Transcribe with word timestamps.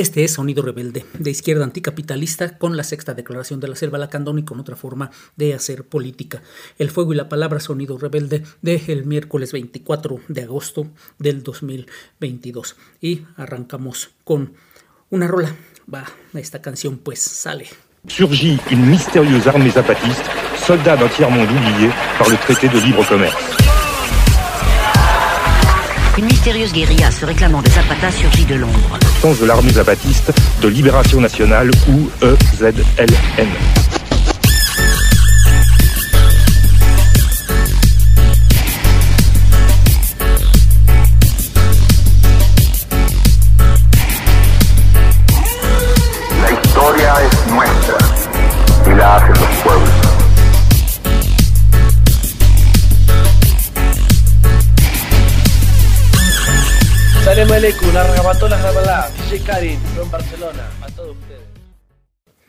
Este 0.00 0.24
es 0.24 0.32
Sonido 0.32 0.62
Rebelde, 0.62 1.04
de 1.12 1.30
izquierda 1.30 1.62
anticapitalista, 1.62 2.56
con 2.56 2.74
la 2.74 2.84
sexta 2.84 3.12
declaración 3.12 3.60
de 3.60 3.68
la 3.68 3.76
selva 3.76 3.98
lacandón 3.98 4.38
y 4.38 4.44
con 4.44 4.58
otra 4.58 4.74
forma 4.74 5.10
de 5.36 5.52
hacer 5.52 5.84
política. 5.84 6.42
El 6.78 6.88
fuego 6.88 7.12
y 7.12 7.16
la 7.16 7.28
palabra 7.28 7.60
Sonido 7.60 7.98
Rebelde 7.98 8.42
de 8.62 8.82
el 8.88 9.04
miércoles 9.04 9.52
24 9.52 10.20
de 10.26 10.42
agosto 10.42 10.86
del 11.18 11.42
2022. 11.42 12.76
Y 13.02 13.26
arrancamos 13.36 14.08
con 14.24 14.54
una 15.10 15.28
rola. 15.28 15.54
Va, 15.94 16.06
esta 16.32 16.62
canción 16.62 16.96
pues 16.96 17.20
sale. 17.20 17.66
Surgit 18.08 18.58
une 18.72 18.86
mystérieuse 18.86 19.50
armée 19.50 19.70
zapatiste, 19.70 20.24
soldat 20.66 20.96
d'un 20.96 21.10
tiers-monde 21.10 21.50
oublié 21.50 21.92
par 22.18 22.30
le 22.30 22.38
traité 22.38 22.70
de 22.70 22.80
libre 22.80 23.06
commerce. 23.06 23.69
Une 26.20 26.26
mystérieuse 26.26 26.74
guérilla 26.74 27.10
se 27.10 27.24
réclamant 27.24 27.62
de 27.62 27.70
Zapata 27.70 28.10
surgit 28.10 28.44
de 28.44 28.56
l'ombre. 28.56 28.98
de 29.40 29.46
l'armée 29.46 29.72
zapatiste 29.72 30.30
de 30.60 30.68
libération 30.68 31.18
nationale 31.18 31.70
ou 31.88 32.10
EZLN. 32.20 33.79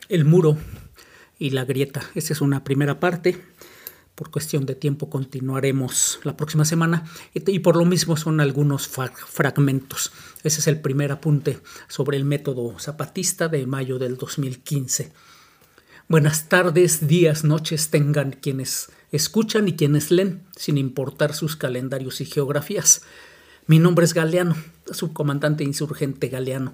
El 0.10 0.26
muro 0.26 0.58
y 1.40 1.52
la 1.52 1.64
grieta. 1.64 2.02
Esa 2.14 2.34
es 2.34 2.42
una 2.42 2.66
primera 2.66 3.00
parte. 3.00 3.42
Por 4.16 4.32
cuestión 4.32 4.66
de 4.66 4.76
tiempo 4.76 5.10
continuaremos 5.10 6.20
la 6.24 6.36
próxima 6.36 6.66
semana 6.66 7.06
y 7.34 7.60
por 7.60 7.78
lo 7.78 7.86
mismo 7.86 8.18
son 8.18 8.42
algunos 8.42 8.90
fragmentos. 8.90 10.12
Ese 10.44 10.60
es 10.60 10.68
el 10.68 10.82
primer 10.82 11.14
apunte 11.14 11.62
sobre 11.88 12.18
el 12.18 12.26
método 12.26 12.78
zapatista 12.78 13.48
de 13.48 13.66
mayo 13.66 13.98
del 13.98 14.18
2015. 14.18 15.14
Buenas 16.10 16.50
tardes, 16.50 17.08
días, 17.08 17.46
noches 17.46 17.92
tengan 17.92 18.34
quienes 18.34 18.90
escuchan 19.14 19.70
y 19.70 19.78
quienes 19.78 20.12
leen, 20.12 20.44
sin 20.58 20.78
importar 20.78 21.34
sus 21.34 21.56
calendarios 21.56 22.20
y 22.20 22.26
geografías. 22.26 23.04
Mi 23.68 23.78
nombre 23.78 24.06
es 24.06 24.16
Galeano, 24.16 24.56
subcomandante 24.92 25.64
insurgente 25.64 26.30
Galeano. 26.30 26.74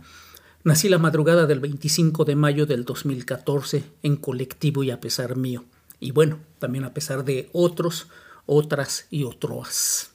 Nací 0.64 0.88
la 0.88 0.98
madrugada 0.98 1.46
del 1.46 1.60
25 1.60 2.24
de 2.24 2.36
mayo 2.36 2.66
del 2.66 2.86
2014 2.86 3.84
en 4.04 4.16
colectivo 4.16 4.84
y 4.84 4.92
a 4.92 5.02
pesar 5.02 5.36
mío. 5.36 5.66
Y 6.00 6.12
bueno, 6.12 6.40
también 6.60 6.86
a 6.86 6.94
pesar 6.94 7.26
de 7.26 7.50
otros, 7.52 8.08
otras 8.46 9.08
y 9.10 9.26
otros. 9.26 10.12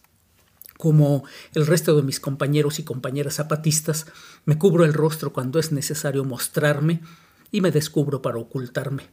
Como 0.78 1.24
el 1.54 1.66
resto 1.66 1.94
de 1.94 2.02
mis 2.02 2.20
compañeros 2.20 2.78
y 2.78 2.84
compañeras 2.84 3.34
zapatistas, 3.34 4.06
me 4.46 4.56
cubro 4.56 4.84
el 4.84 4.94
rostro 4.94 5.32
cuando 5.32 5.58
es 5.58 5.72
necesario 5.72 6.24
mostrarme 6.24 7.02
y 7.50 7.60
me 7.60 7.70
descubro 7.70 8.22
para 8.22 8.38
ocultarme. 8.38 9.10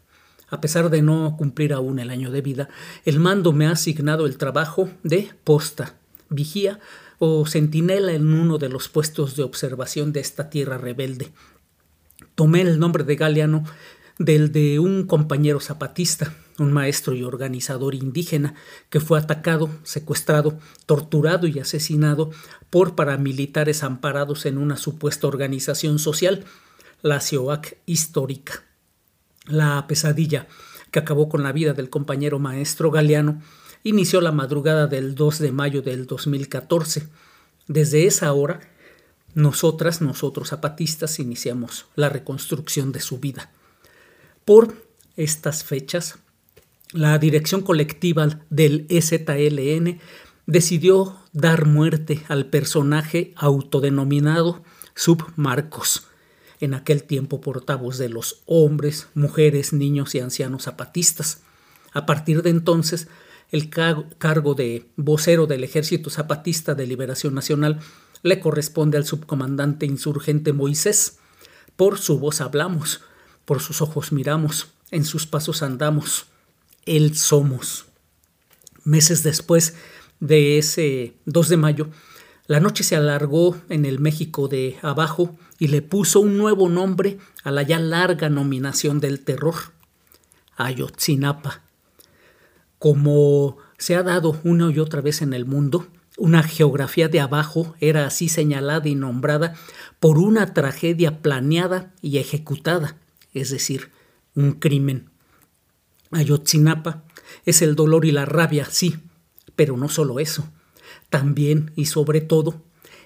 A 0.50 0.62
pesar 0.62 0.90
de 0.90 1.02
no 1.02 1.36
cumplir 1.38 1.74
aún 1.74 2.00
el 2.00 2.10
año 2.10 2.32
de 2.32 2.42
vida, 2.42 2.70
el 3.04 3.20
mando 3.20 3.52
me 3.52 3.68
ha 3.68 3.72
asignado 3.72 4.26
el 4.26 4.38
trabajo 4.38 4.90
de 5.04 5.30
posta, 5.44 5.96
vigía 6.30 6.80
o 7.20 7.46
centinela 7.46 8.14
en 8.14 8.34
uno 8.34 8.58
de 8.58 8.70
los 8.70 8.88
puestos 8.88 9.36
de 9.36 9.44
observación 9.44 10.14
de 10.14 10.22
esta 10.22 10.50
tierra 10.50 10.78
rebelde. 10.78 11.32
Tomé 12.36 12.62
el 12.62 12.80
nombre 12.80 13.04
de 13.04 13.16
Galeano 13.18 13.66
del 14.18 14.52
de 14.52 14.80
un 14.80 15.06
compañero 15.06 15.60
zapatista, 15.60 16.34
un 16.58 16.74
maestro 16.74 17.14
y 17.16 17.24
organizador 17.24 17.96
indígena 17.96 18.56
que 18.90 19.00
fue 19.00 19.20
atacado, 19.20 19.70
secuestrado, 19.84 20.58
torturado 20.86 21.48
y 21.48 21.60
asesinado 21.60 22.32
por 22.70 22.96
paramilitares 22.96 23.84
amparados 23.84 24.46
en 24.46 24.58
una 24.58 24.78
supuesta 24.78 25.28
organización 25.28 26.00
social, 26.00 26.46
la 27.02 27.22
CIOAC 27.22 27.78
histórica. 27.86 28.64
La 29.46 29.86
pesadilla 29.88 30.48
que 30.92 31.00
acabó 31.00 31.30
con 31.30 31.44
la 31.44 31.52
vida 31.52 31.74
del 31.74 31.90
compañero 31.90 32.40
maestro 32.40 32.92
Galeano 32.92 33.42
inició 33.84 34.22
la 34.22 34.32
madrugada 34.32 34.88
del 34.88 35.16
2 35.16 35.40
de 35.40 35.52
mayo 35.52 35.82
del 35.82 36.06
2014. 36.06 37.08
Desde 37.68 38.06
esa 38.06 38.32
hora, 38.34 38.60
nosotras, 39.34 40.02
nosotros 40.02 40.50
zapatistas, 40.50 41.20
iniciamos 41.20 41.86
la 41.96 42.10
reconstrucción 42.10 42.92
de 42.92 43.00
su 43.00 43.20
vida. 43.20 43.52
Por 44.46 44.74
estas 45.16 45.64
fechas, 45.64 46.18
la 46.92 47.18
dirección 47.20 47.62
colectiva 47.62 48.28
del 48.50 48.88
EZLN 48.90 50.00
decidió 50.48 51.18
dar 51.32 51.68
muerte 51.68 52.24
al 52.28 52.48
personaje 52.48 53.34
autodenominado 53.36 54.64
Submarcos, 54.96 56.08
en 56.60 56.74
aquel 56.74 57.04
tiempo 57.04 57.40
portavoz 57.40 57.98
de 58.00 58.10
los 58.10 58.42
hombres, 58.46 59.08
mujeres, 59.14 59.72
niños 59.72 60.16
y 60.16 60.20
ancianos 60.20 60.64
zapatistas. 60.64 61.42
A 61.94 62.06
partir 62.06 62.42
de 62.42 62.50
entonces, 62.50 63.08
el 63.52 63.70
cargo 63.70 64.54
de 64.54 64.86
vocero 64.96 65.48
del 65.48 65.64
Ejército 65.64 66.10
Zapatista 66.10 66.76
de 66.76 66.86
Liberación 66.86 67.34
Nacional 67.34 67.80
le 68.22 68.40
corresponde 68.40 68.98
al 68.98 69.06
subcomandante 69.06 69.86
insurgente 69.86 70.54
Moisés. 70.54 71.18
Por 71.76 71.98
su 71.98 72.20
voz 72.20 72.42
hablamos, 72.42 73.02
por 73.46 73.62
sus 73.62 73.82
ojos 73.82 74.12
miramos, 74.12 74.68
en 74.92 75.06
sus 75.06 75.26
pasos 75.26 75.64
andamos. 75.64 76.28
Él 76.86 77.16
somos. 77.16 77.86
Meses 78.84 79.24
después 79.24 79.76
de 80.20 80.58
ese 80.58 81.14
2 81.26 81.50
de 81.50 81.58
mayo, 81.58 81.90
la 82.46 82.60
noche 82.60 82.84
se 82.84 82.96
alargó 82.96 83.58
en 83.70 83.86
el 83.86 84.00
México 84.00 84.48
de 84.48 84.78
abajo 84.82 85.38
y 85.60 85.68
le 85.68 85.82
puso 85.82 86.20
un 86.20 86.38
nuevo 86.38 86.68
nombre 86.68 87.20
a 87.44 87.52
la 87.52 87.64
ya 87.64 87.80
larga 87.80 88.30
nominación 88.30 89.00
del 89.00 89.24
terror, 89.24 89.56
Ayotzinapa 90.56 91.69
como 92.80 93.58
se 93.78 93.96
ha 93.96 94.04
dado 94.04 94.40
una 94.44 94.72
y 94.72 94.80
otra 94.80 95.02
vez 95.02 95.22
en 95.22 95.34
el 95.34 95.46
mundo, 95.46 95.88
una 96.18 96.44
geografía 96.44 97.08
de 97.08 97.20
abajo 97.20 97.76
era 97.80 98.06
así 98.06 98.28
señalada 98.28 98.88
y 98.88 98.96
nombrada 98.96 99.54
por 100.00 100.18
una 100.18 100.54
tragedia 100.54 101.22
planeada 101.22 101.94
y 102.02 102.18
ejecutada, 102.18 102.98
es 103.34 103.52
decir, 103.52 103.92
un 104.36 104.54
crimen. 104.54 105.10
Ayotzinapa 106.12 107.04
es 107.46 107.62
el 107.62 107.76
dolor 107.76 108.06
y 108.06 108.12
la 108.12 108.26
rabia, 108.26 108.66
sí, 108.70 108.98
pero 109.56 109.78
no 109.78 109.90
solo 109.90 110.20
eso, 110.20 110.50
también 111.10 111.72
y 111.76 111.86
sobre 111.86 112.22
todo 112.22 112.62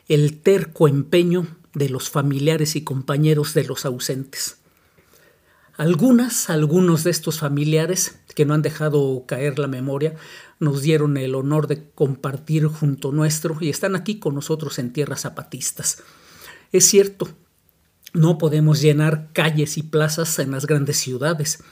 el 0.08 0.40
terco 0.40 0.88
empeño 0.88 1.48
de 1.74 1.90
los 1.90 2.10
familiares 2.10 2.76
y 2.76 2.84
compañeros 2.84 3.54
de 3.54 3.64
los 3.66 3.86
ausentes. 3.86 4.58
Algunas, 5.76 6.52
algunos 6.52 7.04
de 7.04 7.10
estos 7.10 7.40
familiares 7.40 8.20
que 8.36 8.46
no 8.46 8.54
han 8.54 8.62
dejado 8.62 9.26
caer 9.28 9.58
la 9.58 9.68
memoria, 9.68 10.16
nos 10.60 10.82
dieron 10.82 11.18
el 11.18 11.34
honor 11.34 11.68
de 11.68 11.90
compartir 11.90 12.68
junto 12.68 13.12
nuestro 13.12 13.58
y 13.60 13.70
están 13.70 13.96
aquí 13.96 14.20
con 14.20 14.36
nosotros 14.36 14.78
en 14.78 14.94
tierras 14.94 15.22
zapatistas. 15.22 16.04
Es 16.72 16.86
cierto, 16.86 17.28
no 18.14 18.38
podemos 18.38 18.82
llenar 18.82 19.30
calles 19.34 19.78
y 19.78 19.84
plazas 19.84 20.38
en 20.38 20.52
las 20.52 20.68
grandes 20.68 20.98
ciudades. 20.98 21.64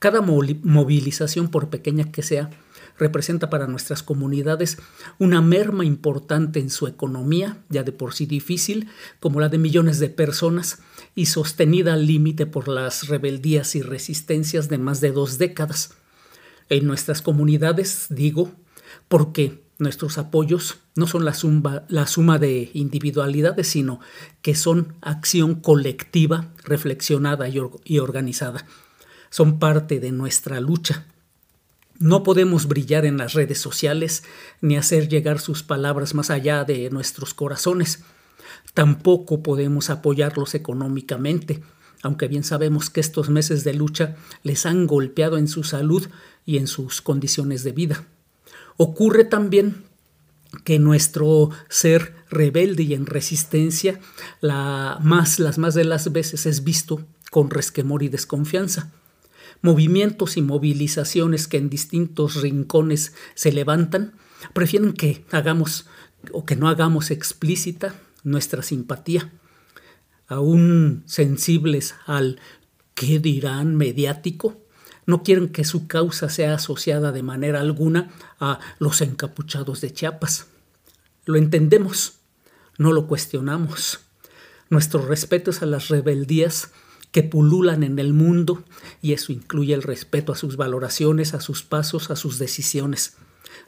Cada 0.00 0.20
movilización, 0.20 1.48
por 1.48 1.70
pequeña 1.70 2.10
que 2.10 2.22
sea, 2.22 2.50
representa 2.98 3.50
para 3.50 3.66
nuestras 3.66 4.02
comunidades 4.02 4.78
una 5.18 5.40
merma 5.40 5.84
importante 5.84 6.60
en 6.60 6.70
su 6.70 6.86
economía, 6.86 7.58
ya 7.68 7.82
de 7.82 7.92
por 7.92 8.14
sí 8.14 8.26
difícil, 8.26 8.88
como 9.20 9.40
la 9.40 9.48
de 9.48 9.58
millones 9.58 9.98
de 9.98 10.08
personas, 10.08 10.78
y 11.14 11.26
sostenida 11.26 11.94
al 11.94 12.06
límite 12.06 12.46
por 12.46 12.68
las 12.68 13.08
rebeldías 13.08 13.74
y 13.74 13.82
resistencias 13.82 14.68
de 14.68 14.78
más 14.78 15.00
de 15.00 15.12
dos 15.12 15.38
décadas. 15.38 15.94
En 16.68 16.86
nuestras 16.86 17.22
comunidades, 17.22 18.06
digo, 18.08 18.52
porque 19.08 19.62
nuestros 19.78 20.18
apoyos 20.18 20.78
no 20.94 21.06
son 21.06 21.24
la 21.24 21.34
suma, 21.34 21.84
la 21.88 22.06
suma 22.06 22.38
de 22.38 22.70
individualidades, 22.74 23.68
sino 23.68 24.00
que 24.42 24.54
son 24.54 24.94
acción 25.00 25.56
colectiva, 25.56 26.52
reflexionada 26.64 27.48
y 27.48 27.98
organizada. 27.98 28.66
Son 29.30 29.58
parte 29.58 29.98
de 29.98 30.12
nuestra 30.12 30.60
lucha. 30.60 31.06
No 31.98 32.22
podemos 32.24 32.66
brillar 32.66 33.04
en 33.04 33.18
las 33.18 33.34
redes 33.34 33.58
sociales 33.58 34.24
ni 34.60 34.76
hacer 34.76 35.08
llegar 35.08 35.38
sus 35.38 35.62
palabras 35.62 36.14
más 36.14 36.30
allá 36.30 36.64
de 36.64 36.90
nuestros 36.90 37.34
corazones. 37.34 38.00
Tampoco 38.74 39.42
podemos 39.42 39.90
apoyarlos 39.90 40.54
económicamente, 40.54 41.62
aunque 42.02 42.26
bien 42.26 42.42
sabemos 42.42 42.90
que 42.90 43.00
estos 43.00 43.30
meses 43.30 43.62
de 43.62 43.74
lucha 43.74 44.16
les 44.42 44.66
han 44.66 44.86
golpeado 44.86 45.38
en 45.38 45.46
su 45.46 45.62
salud 45.62 46.08
y 46.44 46.58
en 46.58 46.66
sus 46.66 47.00
condiciones 47.00 47.62
de 47.62 47.72
vida. 47.72 48.04
Ocurre 48.76 49.24
también 49.24 49.84
que 50.64 50.78
nuestro 50.78 51.50
ser 51.68 52.14
rebelde 52.28 52.82
y 52.82 52.94
en 52.94 53.06
resistencia, 53.06 54.00
las 54.40 55.00
más 55.58 55.74
de 55.74 55.84
las 55.84 56.12
veces 56.12 56.46
es 56.46 56.64
visto 56.64 57.04
con 57.30 57.50
resquemor 57.50 58.02
y 58.02 58.08
desconfianza. 58.08 58.92
Movimientos 59.62 60.36
y 60.36 60.42
movilizaciones 60.42 61.48
que 61.48 61.56
en 61.56 61.70
distintos 61.70 62.42
rincones 62.42 63.14
se 63.34 63.52
levantan 63.52 64.14
prefieren 64.52 64.92
que 64.92 65.24
hagamos 65.30 65.86
o 66.32 66.44
que 66.44 66.56
no 66.56 66.68
hagamos 66.68 67.10
explícita 67.10 67.94
nuestra 68.22 68.62
simpatía, 68.62 69.30
aún 70.26 71.02
sensibles 71.06 71.94
al 72.06 72.40
qué 72.94 73.18
dirán 73.18 73.76
mediático, 73.76 74.60
no 75.06 75.22
quieren 75.22 75.50
que 75.50 75.64
su 75.64 75.86
causa 75.86 76.30
sea 76.30 76.54
asociada 76.54 77.12
de 77.12 77.22
manera 77.22 77.60
alguna 77.60 78.10
a 78.40 78.58
los 78.78 79.02
encapuchados 79.02 79.82
de 79.82 79.92
Chiapas. 79.92 80.46
Lo 81.26 81.36
entendemos, 81.36 82.20
no 82.78 82.92
lo 82.92 83.06
cuestionamos. 83.06 84.00
Nuestro 84.70 85.04
respeto 85.06 85.50
es 85.50 85.60
a 85.62 85.66
las 85.66 85.88
rebeldías 85.88 86.70
que 87.14 87.22
pululan 87.22 87.82
en 87.82 87.98
el 87.98 88.12
mundo 88.12 88.64
y 89.00 89.12
eso 89.14 89.32
incluye 89.32 89.72
el 89.72 89.82
respeto 89.82 90.32
a 90.32 90.36
sus 90.36 90.56
valoraciones, 90.56 91.32
a 91.32 91.40
sus 91.40 91.62
pasos, 91.62 92.10
a 92.10 92.16
sus 92.16 92.38
decisiones. 92.38 93.14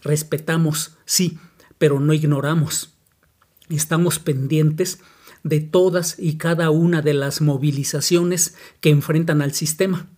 Respetamos, 0.03 0.97
sí, 1.07 1.39
pero 1.79 1.99
no 1.99 2.13
ignoramos. 2.13 2.91
Estamos 3.71 4.19
pendientes 4.19 4.99
de 5.45 5.61
todas 5.61 6.19
y 6.19 6.37
cada 6.37 6.69
una 6.71 7.01
de 7.01 7.15
las 7.15 7.41
movilizaciones 7.41 8.57
que 8.81 8.91
enfrentan 8.91 9.41
al 9.41 9.53
sistema 9.53 10.09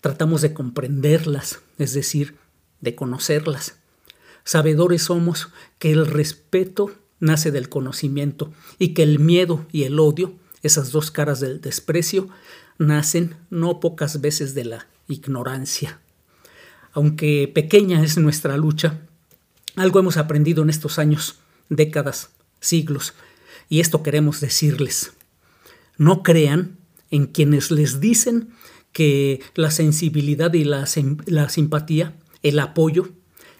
tratamos 0.00 0.42
de 0.42 0.52
comprenderlas, 0.52 1.60
es 1.78 1.92
decir, 1.92 2.36
de 2.80 2.94
conocerlas. 2.94 3.78
Sabedores 4.44 5.04
somos 5.04 5.48
que 5.78 5.90
el 5.90 6.06
respeto 6.06 6.92
nace 7.20 7.50
del 7.50 7.68
conocimiento 7.68 8.52
y 8.78 8.94
que 8.94 9.02
el 9.02 9.18
miedo 9.18 9.66
y 9.72 9.84
el 9.84 9.98
odio, 9.98 10.34
esas 10.62 10.92
dos 10.92 11.10
caras 11.10 11.40
del 11.40 11.60
desprecio, 11.60 12.28
nacen 12.78 13.36
no 13.50 13.80
pocas 13.80 14.20
veces 14.20 14.54
de 14.54 14.64
la 14.64 14.86
ignorancia. 15.08 16.00
Aunque 16.92 17.50
pequeña 17.52 18.02
es 18.02 18.16
nuestra 18.16 18.56
lucha, 18.56 19.00
algo 19.76 20.00
hemos 20.00 20.16
aprendido 20.16 20.62
en 20.62 20.70
estos 20.70 20.98
años, 20.98 21.40
décadas, 21.68 22.30
siglos, 22.60 23.14
y 23.68 23.80
esto 23.80 24.02
queremos 24.02 24.40
decirles. 24.40 25.12
No 25.96 26.22
crean 26.22 26.78
en 27.10 27.26
quienes 27.26 27.70
les 27.70 28.00
dicen 28.00 28.50
que 28.92 29.42
la 29.54 29.70
sensibilidad 29.70 30.52
y 30.54 30.64
la, 30.64 30.88
la 31.26 31.48
simpatía, 31.48 32.16
el 32.42 32.58
apoyo, 32.58 33.10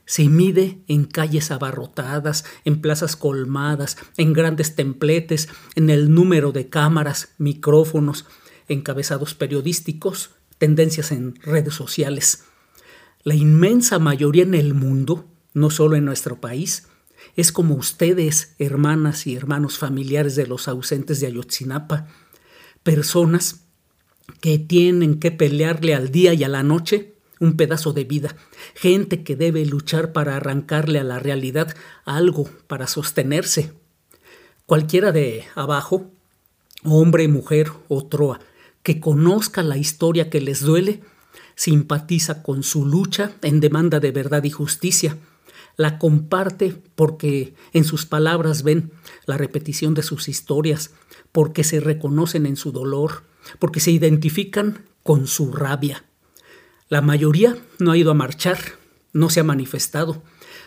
se 0.06 0.26
mide 0.28 0.78
en 0.88 1.04
calles 1.04 1.50
abarrotadas, 1.50 2.46
en 2.64 2.80
plazas 2.80 3.14
colmadas, 3.14 3.98
en 4.16 4.32
grandes 4.32 4.74
templetes, 4.74 5.50
en 5.74 5.90
el 5.90 6.14
número 6.14 6.50
de 6.50 6.70
cámaras, 6.70 7.34
micrófonos, 7.36 8.24
encabezados 8.68 9.34
periodísticos, 9.34 10.30
tendencias 10.58 11.12
en 11.12 11.36
redes 11.42 11.74
sociales. 11.74 12.44
La 13.22 13.34
inmensa 13.34 13.98
mayoría 13.98 14.42
en 14.42 14.54
el 14.54 14.74
mundo, 14.74 15.26
no 15.54 15.70
solo 15.70 15.96
en 15.96 16.04
nuestro 16.04 16.40
país, 16.40 16.86
es 17.36 17.52
como 17.52 17.74
ustedes, 17.74 18.54
hermanas 18.58 19.26
y 19.26 19.36
hermanos 19.36 19.78
familiares 19.78 20.36
de 20.36 20.46
los 20.46 20.68
ausentes 20.68 21.20
de 21.20 21.26
Ayotzinapa, 21.28 22.06
personas 22.82 23.64
que 24.40 24.58
tienen 24.58 25.18
que 25.18 25.30
pelearle 25.30 25.94
al 25.94 26.10
día 26.10 26.34
y 26.34 26.44
a 26.44 26.48
la 26.48 26.62
noche 26.62 27.14
un 27.40 27.56
pedazo 27.56 27.92
de 27.92 28.04
vida, 28.04 28.36
gente 28.74 29.22
que 29.22 29.36
debe 29.36 29.64
luchar 29.64 30.12
para 30.12 30.36
arrancarle 30.36 30.98
a 30.98 31.04
la 31.04 31.18
realidad 31.18 31.74
algo 32.04 32.48
para 32.66 32.86
sostenerse. 32.86 33.72
Cualquiera 34.66 35.12
de 35.12 35.44
abajo, 35.54 36.10
hombre, 36.84 37.28
mujer 37.28 37.70
o 37.88 38.06
troa, 38.06 38.40
que 38.88 39.00
conozca 39.00 39.62
la 39.62 39.76
historia 39.76 40.30
que 40.30 40.40
les 40.40 40.62
duele, 40.62 41.02
simpatiza 41.56 42.42
con 42.42 42.62
su 42.62 42.86
lucha 42.86 43.32
en 43.42 43.60
demanda 43.60 44.00
de 44.00 44.12
verdad 44.12 44.44
y 44.44 44.50
justicia, 44.50 45.18
la 45.76 45.98
comparte 45.98 46.74
porque 46.94 47.52
en 47.74 47.84
sus 47.84 48.06
palabras 48.06 48.62
ven 48.62 48.90
la 49.26 49.36
repetición 49.36 49.92
de 49.92 50.02
sus 50.02 50.26
historias, 50.30 50.92
porque 51.32 51.64
se 51.64 51.80
reconocen 51.80 52.46
en 52.46 52.56
su 52.56 52.72
dolor, 52.72 53.24
porque 53.58 53.80
se 53.80 53.90
identifican 53.90 54.86
con 55.02 55.26
su 55.26 55.52
rabia. 55.52 56.06
La 56.88 57.02
mayoría 57.02 57.58
no 57.78 57.90
ha 57.90 57.98
ido 57.98 58.10
a 58.10 58.14
marchar, 58.14 58.58
no 59.12 59.28
se 59.28 59.40
ha 59.40 59.44
manifestado, 59.44 60.22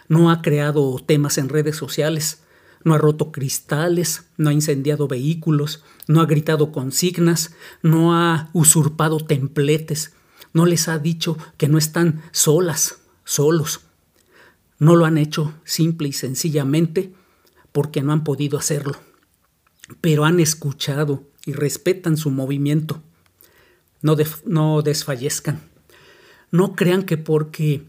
no 0.10 0.30
ha 0.30 0.44
creado 0.44 1.00
temas 1.04 1.40
en 1.40 1.50
redes 1.50 1.76
sociales, 1.76 2.44
no 2.84 2.94
ha 2.94 2.98
roto 2.98 3.32
cristales, 3.32 4.26
no 4.38 4.50
ha 4.50 4.54
incendiado 4.54 5.08
vehículos, 5.08 5.84
no 6.08 6.22
ha 6.22 6.26
gritado 6.26 6.72
consignas, 6.72 7.54
no 7.82 8.16
ha 8.16 8.50
usurpado 8.54 9.20
templetes, 9.20 10.14
no 10.54 10.66
les 10.66 10.88
ha 10.88 11.00
dicho 11.00 11.38
que 11.58 11.68
no 11.68 11.78
están 11.78 12.22
solas, 12.32 13.00
solos. 13.24 13.82
No 14.80 14.96
lo 14.96 15.06
han 15.06 15.18
hecho 15.18 15.54
simple 15.64 16.10
y 16.10 16.14
sencillamente 16.14 17.14
porque 17.72 18.02
no 18.02 18.12
han 18.14 18.24
podido 18.24 18.58
hacerlo, 18.58 18.98
pero 20.02 20.26
han 20.26 20.40
escuchado, 20.40 21.24
y 21.46 21.54
respetan 21.54 22.18
su 22.18 22.30
movimiento. 22.32 23.02
No, 24.02 24.16
no 24.46 24.82
desfallezcan. 24.82 25.62
No 26.52 26.76
crean 26.76 27.04
que 27.04 27.18
porque 27.18 27.86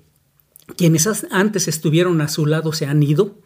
quienes 0.76 1.08
antes 1.30 1.68
estuvieron 1.68 2.20
a 2.20 2.28
su 2.28 2.46
lado 2.46 2.72
se 2.72 2.86
han 2.86 3.02
ido, 3.02 3.38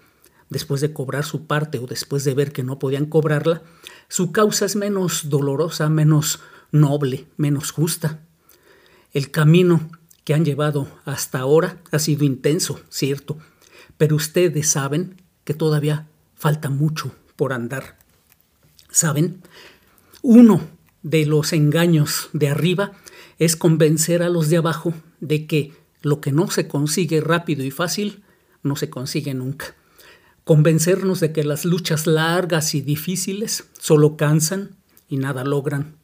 después 0.48 0.81
de 0.81 0.93
cobrar 0.93 1.25
su 1.25 1.46
parte 1.46 1.78
o 1.78 1.87
después 1.87 2.25
de 2.25 2.34
ver 2.34 2.52
que 2.52 2.62
no 2.62 2.78
podían 2.78 3.06
cobrarla, 3.06 3.62
su 4.08 4.32
causa 4.32 4.64
es 4.64 4.76
menos 4.76 5.28
dolorosa, 5.28 5.88
menos 5.88 6.40
noble, 6.70 7.26
menos 7.37 7.70
justa. 7.70 8.20
El 9.12 9.30
camino 9.30 9.90
que 10.25 10.35
han 10.35 10.44
llevado 10.44 10.88
hasta 11.04 11.38
ahora 11.38 11.78
ha 11.90 11.99
sido 11.99 12.25
intenso, 12.25 12.80
cierto, 12.88 13.38
pero 13.97 14.16
ustedes 14.16 14.68
saben 14.68 15.23
que 15.44 15.54
todavía 15.54 16.09
falta 16.35 16.68
mucho 16.70 17.12
por 17.37 17.52
andar. 17.52 17.99
Saben 18.90 19.42
uno 20.23 20.61
de 21.02 21.26
los 21.26 21.52
engaños 21.52 22.28
de 22.32 22.49
arriba 22.49 22.92
es 23.38 23.56
convencer 23.56 24.23
a 24.23 24.28
los 24.28 24.49
de 24.49 24.56
abajo 24.56 24.94
de 25.20 25.47
que 25.47 25.73
lo 26.02 26.20
que 26.20 26.32
no 26.32 26.50
se 26.50 26.66
consigue 26.68 27.20
rápido 27.20 27.64
y 27.64 27.70
fácil 27.70 28.25
no 28.62 28.76
se 28.76 28.90
consigue 28.90 29.35
nunca. 29.35 29.75
Convencernos 30.46 31.18
de 31.18 31.32
que 31.32 31.42
las 31.42 31.64
luchas 31.64 32.06
largas 32.06 32.76
y 32.76 32.80
difíciles 32.80 33.64
solo 33.80 34.16
cansan 34.16 34.76
y 35.08 35.16
nada 35.16 35.42
logran. 35.42 35.96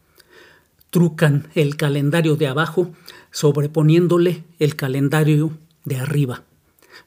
Trucan 0.91 1.47
el 1.55 1.77
calendario 1.77 2.35
de 2.35 2.49
abajo 2.49 2.93
sobreponiéndole 3.31 4.43
el 4.59 4.75
calendario 4.75 5.57
de 5.85 5.99
arriba. 5.99 6.43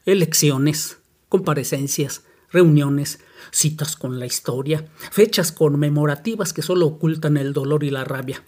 Elecciones, 0.06 0.96
comparecencias, 1.28 2.22
reuniones, 2.50 3.20
citas 3.50 3.96
con 3.96 4.18
la 4.18 4.24
historia, 4.24 4.88
fechas 5.10 5.52
conmemorativas 5.52 6.54
que 6.54 6.62
solo 6.62 6.86
ocultan 6.86 7.36
el 7.36 7.52
dolor 7.52 7.84
y 7.84 7.90
la 7.90 8.04
rabia. 8.04 8.42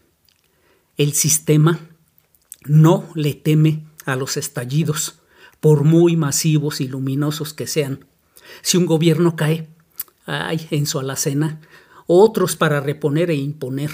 El 0.96 1.12
sistema 1.12 1.78
no 2.64 3.06
le 3.14 3.34
teme 3.34 3.84
a 4.06 4.16
los 4.16 4.38
estallidos, 4.38 5.18
por 5.60 5.84
muy 5.84 6.16
masivos 6.16 6.80
y 6.80 6.88
luminosos 6.88 7.52
que 7.52 7.66
sean. 7.66 8.06
Si 8.62 8.76
un 8.76 8.86
gobierno 8.86 9.36
cae, 9.36 9.68
hay 10.26 10.66
en 10.70 10.86
su 10.86 10.98
alacena 10.98 11.60
otros 12.06 12.56
para 12.56 12.80
reponer 12.80 13.30
e 13.30 13.34
imponer. 13.34 13.90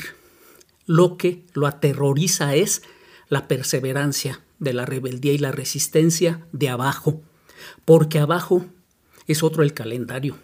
Lo 0.86 1.16
que 1.16 1.44
lo 1.52 1.66
aterroriza 1.66 2.54
es 2.54 2.82
la 3.28 3.48
perseverancia 3.48 4.40
de 4.58 4.72
la 4.72 4.86
rebeldía 4.86 5.32
y 5.32 5.38
la 5.38 5.52
resistencia 5.52 6.46
de 6.52 6.68
abajo, 6.68 7.22
porque 7.84 8.18
abajo 8.18 8.64
es 9.26 9.42
otro 9.42 9.62
el 9.62 9.74
calendario, 9.74 10.36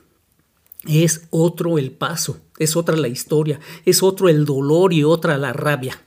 es 0.86 1.26
otro 1.30 1.78
el 1.78 1.92
paso, 1.92 2.40
es 2.58 2.76
otra 2.76 2.96
la 2.96 3.08
historia, 3.08 3.60
es 3.84 4.02
otro 4.02 4.28
el 4.28 4.44
dolor 4.44 4.92
y 4.92 5.04
otra 5.04 5.38
la 5.38 5.52
rabia. 5.52 6.02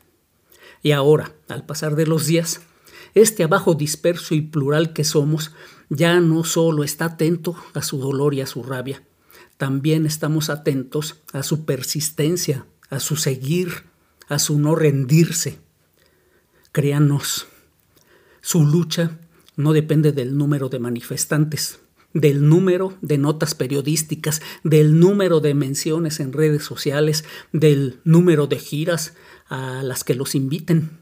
Y 0.82 0.92
ahora, 0.92 1.34
al 1.48 1.66
pasar 1.66 1.96
de 1.96 2.08
los 2.08 2.26
días, 2.26 2.62
este 3.14 3.44
abajo 3.44 3.76
disperso 3.76 4.36
y 4.36 4.42
plural 4.42 4.92
que 4.92 5.04
somos 5.04 5.52
ya 5.94 6.20
no 6.20 6.44
solo 6.44 6.84
está 6.84 7.06
atento 7.06 7.56
a 7.74 7.82
su 7.84 8.00
dolor 8.00 8.34
y 8.34 8.42
a 8.42 8.48
su 8.48 8.64
rabia, 8.64 9.04
también 9.58 10.06
estamos 10.06 10.50
atentos 10.50 11.22
a 11.32 11.44
su 11.44 11.66
persistencia, 11.66 12.66
a 12.90 13.00
su 13.00 13.16
seguir, 13.16 13.84
a 14.28 14.40
su 14.40 14.60
no 14.60 14.76
rendirse. 14.76 15.60
Créanos, 16.72 17.46
su 18.42 18.66
lucha 18.66 19.20
no 19.56 19.72
depende 19.74 20.12
del 20.12 20.36
número 20.36 20.70
de 20.70 20.80
manifestantes, 20.80 21.80
del 22.14 22.50
número 22.50 22.98
de 23.02 23.20
notas 23.20 23.54
periodísticas, 23.54 24.42
del 24.64 25.00
número 25.00 25.40
de 25.40 25.54
menciones 25.54 26.20
en 26.20 26.34
redes 26.34 26.64
sociales, 26.64 27.24
del 27.52 28.00
número 28.04 28.48
de 28.48 28.58
giras 28.58 29.14
a 29.48 29.84
las 29.84 30.04
que 30.04 30.16
los 30.16 30.34
inviten. 30.34 30.98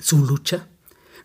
Su 0.00 0.26
lucha, 0.26 0.68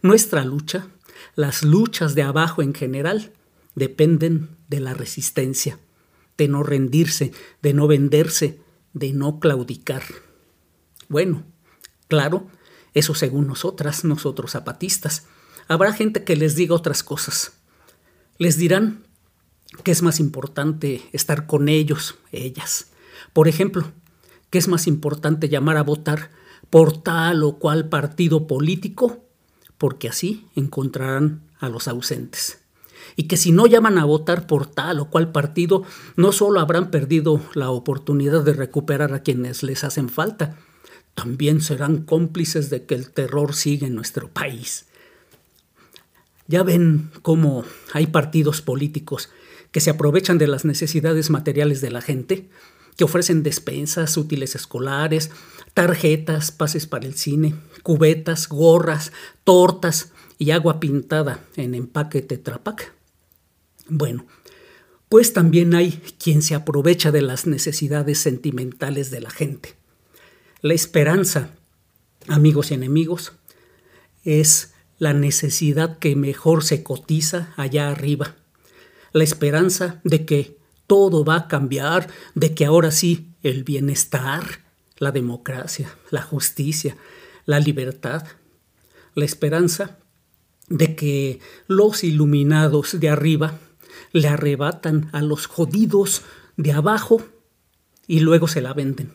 nuestra 0.03 0.45
lucha, 0.45 0.87
las 1.35 1.63
luchas 1.63 2.15
de 2.15 2.23
abajo 2.23 2.61
en 2.61 2.73
general, 2.73 3.31
dependen 3.75 4.49
de 4.67 4.79
la 4.79 4.93
resistencia, 4.93 5.79
de 6.37 6.47
no 6.47 6.63
rendirse, 6.63 7.31
de 7.61 7.73
no 7.73 7.87
venderse, 7.87 8.59
de 8.93 9.13
no 9.13 9.39
claudicar. 9.39 10.03
Bueno, 11.09 11.43
claro, 12.07 12.47
eso 12.93 13.13
según 13.13 13.47
nosotras, 13.47 14.03
nosotros 14.05 14.51
zapatistas. 14.51 15.27
Habrá 15.67 15.93
gente 15.93 16.23
que 16.23 16.35
les 16.35 16.55
diga 16.55 16.75
otras 16.75 17.03
cosas. 17.03 17.53
Les 18.37 18.57
dirán 18.57 19.05
que 19.83 19.91
es 19.91 20.01
más 20.01 20.19
importante 20.19 21.01
estar 21.11 21.45
con 21.47 21.67
ellos, 21.69 22.15
ellas. 22.31 22.91
Por 23.33 23.47
ejemplo, 23.47 23.91
que 24.49 24.57
es 24.57 24.67
más 24.67 24.87
importante 24.87 25.49
llamar 25.49 25.77
a 25.77 25.83
votar 25.83 26.31
por 26.69 27.01
tal 27.01 27.43
o 27.43 27.59
cual 27.59 27.89
partido 27.89 28.47
político, 28.47 29.24
porque 29.77 30.09
así 30.09 30.47
encontrarán 30.55 31.41
a 31.59 31.69
los 31.69 31.87
ausentes. 31.87 32.59
Y 33.15 33.23
que 33.23 33.37
si 33.37 33.51
no 33.51 33.65
llaman 33.65 33.97
a 33.97 34.05
votar 34.05 34.47
por 34.47 34.65
tal 34.65 34.99
o 34.99 35.09
cual 35.09 35.31
partido, 35.31 35.83
no 36.15 36.31
solo 36.31 36.59
habrán 36.59 36.91
perdido 36.91 37.41
la 37.53 37.69
oportunidad 37.69 38.43
de 38.43 38.53
recuperar 38.53 39.13
a 39.13 39.21
quienes 39.21 39.63
les 39.63 39.83
hacen 39.83 40.09
falta, 40.09 40.57
también 41.13 41.61
serán 41.61 42.03
cómplices 42.03 42.69
de 42.69 42.85
que 42.85 42.95
el 42.95 43.11
terror 43.11 43.55
sigue 43.55 43.87
en 43.87 43.95
nuestro 43.95 44.27
país. 44.27 44.85
Ya 46.47 46.61
ven 46.61 47.09
cómo 47.21 47.63
hay 47.93 48.07
partidos 48.07 48.61
políticos 48.61 49.29
que 49.71 49.79
se 49.81 49.89
aprovechan 49.89 50.37
de 50.37 50.47
las 50.47 50.63
necesidades 50.65 51.29
materiales 51.29 51.81
de 51.81 51.91
la 51.91 52.01
gente, 52.01 52.49
que 52.97 53.03
ofrecen 53.03 53.43
despensas, 53.43 54.15
útiles 54.17 54.55
escolares, 54.55 55.31
tarjetas, 55.75 56.51
pases 56.51 56.87
para 56.87 57.05
el 57.05 57.13
cine, 57.13 57.53
cubetas, 57.83 58.47
gorras, 58.47 59.11
tortas 59.43 60.11
y 60.39 60.51
agua 60.51 60.79
pintada 60.79 61.41
en 61.57 61.75
empaque 61.75 62.21
Tetrapac. 62.21 62.93
Bueno, 63.87 64.25
pues 65.09 65.33
también 65.33 65.75
hay 65.75 65.91
quien 66.17 66.41
se 66.41 66.55
aprovecha 66.55 67.11
de 67.11 67.21
las 67.21 67.45
necesidades 67.45 68.19
sentimentales 68.19 69.11
de 69.11 69.19
la 69.19 69.29
gente. 69.29 69.75
La 70.61 70.73
esperanza, 70.73 71.51
amigos 72.27 72.71
y 72.71 72.75
enemigos, 72.75 73.33
es 74.23 74.73
la 74.97 75.13
necesidad 75.13 75.99
que 75.99 76.15
mejor 76.15 76.63
se 76.63 76.83
cotiza 76.83 77.53
allá 77.57 77.89
arriba, 77.89 78.35
la 79.11 79.25
esperanza 79.25 79.99
de 80.05 80.25
que 80.25 80.57
todo 80.87 81.25
va 81.25 81.35
a 81.35 81.47
cambiar, 81.49 82.07
de 82.33 82.55
que 82.55 82.65
ahora 82.65 82.91
sí 82.91 83.27
el 83.43 83.65
bienestar, 83.65 84.64
la 84.97 85.11
democracia, 85.11 85.95
la 86.09 86.21
justicia, 86.21 86.95
la 87.45 87.59
libertad, 87.59 88.25
la 89.13 89.25
esperanza 89.25 89.99
de 90.67 90.95
que 90.95 91.39
los 91.67 92.03
iluminados 92.03 92.99
de 92.99 93.09
arriba 93.09 93.59
le 94.11 94.27
arrebatan 94.27 95.09
a 95.13 95.21
los 95.21 95.47
jodidos 95.47 96.23
de 96.57 96.71
abajo 96.71 97.21
y 98.07 98.19
luego 98.19 98.47
se 98.47 98.61
la 98.61 98.73
venden. 98.73 99.13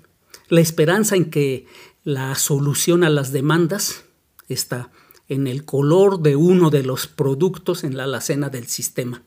La 0.48 0.60
esperanza 0.60 1.16
en 1.16 1.30
que 1.30 1.66
la 2.04 2.34
solución 2.34 3.04
a 3.04 3.10
las 3.10 3.32
demandas 3.32 4.04
está 4.48 4.90
en 5.28 5.46
el 5.46 5.64
color 5.64 6.20
de 6.20 6.36
uno 6.36 6.70
de 6.70 6.82
los 6.82 7.06
productos 7.06 7.84
en 7.84 7.96
la 7.96 8.04
alacena 8.04 8.48
del 8.48 8.66
sistema. 8.66 9.22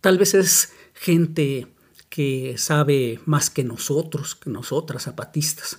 Tal 0.00 0.18
vez 0.18 0.34
es 0.34 0.72
gente 0.94 1.68
que 2.12 2.58
sabe 2.58 3.20
más 3.24 3.48
que 3.48 3.64
nosotros, 3.64 4.34
que 4.34 4.50
nosotras 4.50 5.04
zapatistas. 5.04 5.78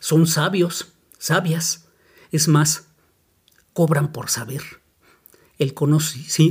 Son 0.00 0.26
sabios, 0.26 0.88
sabias. 1.18 1.86
Es 2.32 2.48
más, 2.48 2.88
cobran 3.74 4.10
por 4.10 4.28
saber. 4.28 4.60
El, 5.56 5.76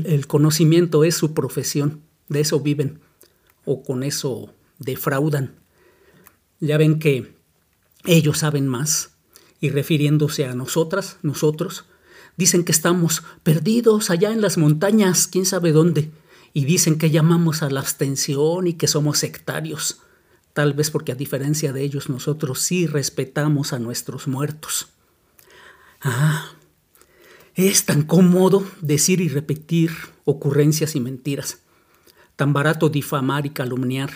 el 0.05 0.27
conocimiento 0.27 1.03
es 1.03 1.15
su 1.15 1.33
profesión, 1.33 2.03
de 2.29 2.39
eso 2.39 2.61
viven 2.61 3.01
o 3.65 3.83
con 3.83 4.03
eso 4.03 4.53
defraudan. 4.79 5.59
Ya 6.61 6.77
ven 6.77 6.97
que 6.97 7.35
ellos 8.05 8.37
saben 8.37 8.65
más 8.65 9.09
y 9.59 9.71
refiriéndose 9.71 10.45
a 10.45 10.55
nosotras, 10.55 11.17
nosotros, 11.21 11.83
dicen 12.37 12.63
que 12.63 12.71
estamos 12.71 13.23
perdidos 13.43 14.09
allá 14.09 14.31
en 14.31 14.39
las 14.39 14.57
montañas, 14.57 15.27
quién 15.27 15.45
sabe 15.45 15.73
dónde, 15.73 16.11
y 16.53 16.65
dicen 16.65 16.97
que 16.97 17.11
llamamos 17.11 17.61
a 17.63 17.69
la 17.69 17.79
abstención 17.79 18.67
y 18.67 18.73
que 18.73 18.87
somos 18.87 19.19
sectarios, 19.19 20.01
tal 20.53 20.73
vez 20.73 20.89
porque 20.89 21.11
a 21.11 21.15
diferencia 21.15 21.73
de 21.73 21.83
ellos 21.83 22.09
nosotros 22.09 22.61
sí 22.61 22.87
respetamos 22.87 23.73
a 23.73 23.79
nuestros 23.79 24.27
muertos. 24.27 24.87
Ah, 26.01 26.51
es 27.55 27.85
tan 27.85 28.03
cómodo 28.03 28.65
decir 28.81 29.21
y 29.21 29.29
repetir 29.29 29.91
ocurrencias 30.25 30.95
y 30.95 30.99
mentiras, 30.99 31.59
tan 32.35 32.53
barato 32.53 32.89
difamar 32.89 33.45
y 33.45 33.49
calumniar, 33.49 34.11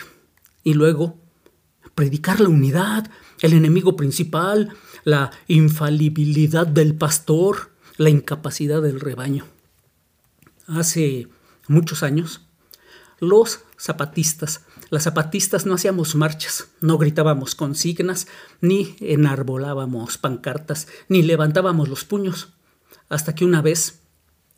y 0.64 0.74
luego 0.74 1.18
predicar 1.96 2.40
la 2.40 2.50
unidad, 2.50 3.10
el 3.42 3.54
enemigo 3.54 3.96
principal, 3.96 4.70
la 5.04 5.32
infalibilidad 5.48 6.68
del 6.68 6.96
pastor, 6.96 7.72
la 7.98 8.10
incapacidad 8.10 8.82
del 8.82 9.00
rebaño. 9.00 9.46
Hace 10.68 11.28
muchos 11.72 12.04
años, 12.04 12.42
los 13.20 13.62
zapatistas, 13.80 14.62
las 14.90 15.04
zapatistas 15.04 15.66
no 15.66 15.76
hacíamos 15.76 16.16
marchas, 16.16 16.70
no 16.82 16.98
gritábamos 16.98 17.56
consignas, 17.56 18.28
ni 18.62 18.96
enarbolábamos 19.00 20.18
pancartas, 20.18 20.88
ni 21.08 21.22
levantábamos 21.22 21.88
los 21.88 22.04
puños, 22.04 22.54
hasta 23.10 23.36
que 23.36 23.46
una 23.46 23.62
vez 23.62 24.02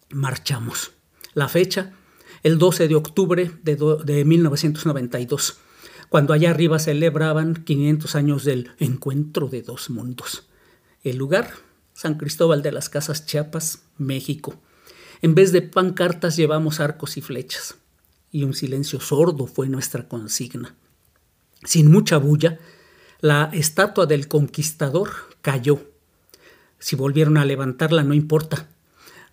marchamos. 0.09 0.91
La 1.33 1.49
fecha, 1.49 1.93
el 2.43 2.57
12 2.57 2.87
de 2.87 2.95
octubre 2.95 3.51
de, 3.63 3.75
de 4.05 4.25
1992 4.25 5.57
cuando 6.13 6.33
allá 6.33 6.51
arriba 6.51 6.77
celebraban 6.77 7.55
500 7.55 8.13
años 8.13 8.43
del 8.43 8.69
encuentro 8.77 9.47
de 9.47 9.63
dos 9.63 9.89
mundos. 9.89 10.47
El 11.03 11.17
lugar, 11.17 11.49
San 11.93 12.19
Cristóbal 12.19 12.61
de 12.61 12.71
las 12.71 12.87
Casas 12.87 13.25
Chiapas, 13.25 13.81
México. 13.97 14.61
En 15.23 15.35
vez 15.35 15.53
de 15.53 15.61
pancartas 15.61 16.35
llevamos 16.35 16.81
arcos 16.81 17.15
y 17.15 17.21
flechas, 17.21 17.77
y 18.29 18.43
un 18.43 18.53
silencio 18.53 18.99
sordo 18.99 19.47
fue 19.47 19.69
nuestra 19.69 20.09
consigna. 20.09 20.75
Sin 21.63 21.89
mucha 21.89 22.17
bulla, 22.17 22.59
la 23.21 23.49
estatua 23.53 24.05
del 24.05 24.27
conquistador 24.27 25.11
cayó. 25.41 25.79
Si 26.77 26.97
volvieron 26.97 27.37
a 27.37 27.45
levantarla 27.45 28.03
no 28.03 28.13
importa, 28.13 28.67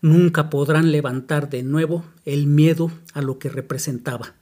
nunca 0.00 0.49
podrán 0.49 0.92
levantar 0.92 1.50
de 1.50 1.64
nuevo 1.64 2.04
el 2.25 2.47
miedo 2.47 2.92
a 3.12 3.20
lo 3.20 3.40
que 3.40 3.49
representaba. 3.49 4.35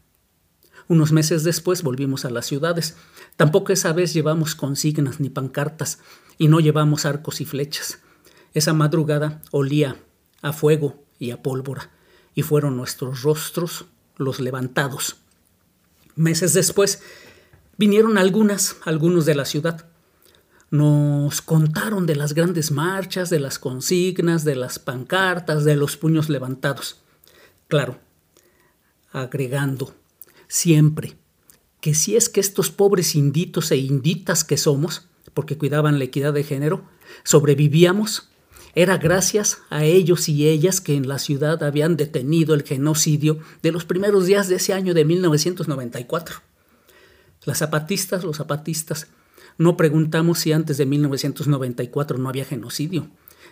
Unos 0.87 1.13
meses 1.13 1.45
después 1.45 1.83
volvimos 1.83 2.27
a 2.27 2.31
las 2.31 2.45
ciudades. 2.45 2.95
Tampoco 3.37 3.73
esa 3.73 3.95
vez 3.95 4.13
llevamos 4.13 4.55
consignas 4.55 5.19
ni 5.19 5.31
pancartas 5.31 6.01
y 6.37 6.49
no 6.49 6.61
llevamos 6.61 7.07
arcos 7.07 7.41
y 7.41 7.47
flechas. 7.47 8.01
Esa 8.53 8.75
madrugada 8.75 9.41
olía 9.51 9.97
a 10.43 10.53
fuego 10.53 11.08
y 11.19 11.31
a 11.31 11.43
pólvora 11.43 11.91
y 12.35 12.43
fueron 12.43 12.77
nuestros 12.77 13.23
rostros 13.23 13.87
los 14.17 14.41
levantados. 14.41 15.17
Meses 16.15 16.53
después 16.53 17.03
vinieron 17.77 18.19
algunas, 18.19 18.77
algunos 18.85 19.27
de 19.27 19.35
la 19.35 19.45
ciudad. 19.45 19.87
Nos 20.71 21.41
contaron 21.41 22.07
de 22.07 22.17
las 22.17 22.35
grandes 22.35 22.71
marchas, 22.71 23.31
de 23.31 23.41
las 23.41 23.59
consignas, 23.59 24.45
de 24.45 24.55
las 24.55 24.79
pancartas, 24.79 25.65
de 25.65 25.77
los 25.77 25.97
puños 25.97 26.29
levantados. 26.29 27.01
Claro, 27.69 27.99
agregando 29.13 29.95
siempre 30.47 31.17
que 31.81 31.95
si 31.95 32.17
es 32.17 32.29
que 32.29 32.41
estos 32.41 32.71
pobres 32.71 33.15
inditos 33.15 33.71
e 33.71 33.77
inditas 33.77 34.45
que 34.45 34.57
somos, 34.57 35.09
porque 35.35 35.57
cuidaban 35.57 35.99
la 35.99 36.05
equidad 36.05 36.33
de 36.33 36.45
género, 36.45 36.85
sobrevivíamos, 37.23 38.29
era 38.79 38.97
gracias 38.97 39.59
a 39.71 39.85
ellos 39.85 40.29
y 40.29 40.47
ellas 40.47 40.81
que 40.81 40.95
en 40.95 41.09
la 41.09 41.19
ciudad 41.19 41.65
habían 41.65 41.97
detenido 41.97 42.55
el 42.55 42.63
genocidio 42.63 43.41
de 43.61 43.73
los 43.73 43.85
primeros 43.85 44.27
días 44.27 44.47
de 44.47 44.55
ese 44.55 44.73
año 44.73 44.95
de 44.95 45.05
1994. 45.05 46.37
Las 47.45 47.59
zapatistas, 47.59 48.23
los 48.23 48.37
zapatistas, 48.37 49.09
no 49.57 49.77
preguntamos 49.77 50.39
si 50.39 50.53
antes 50.53 50.77
de 50.77 50.87
1994 50.87 52.19
no 52.19 52.29
había 52.29 52.45
genocidio, 52.45 53.09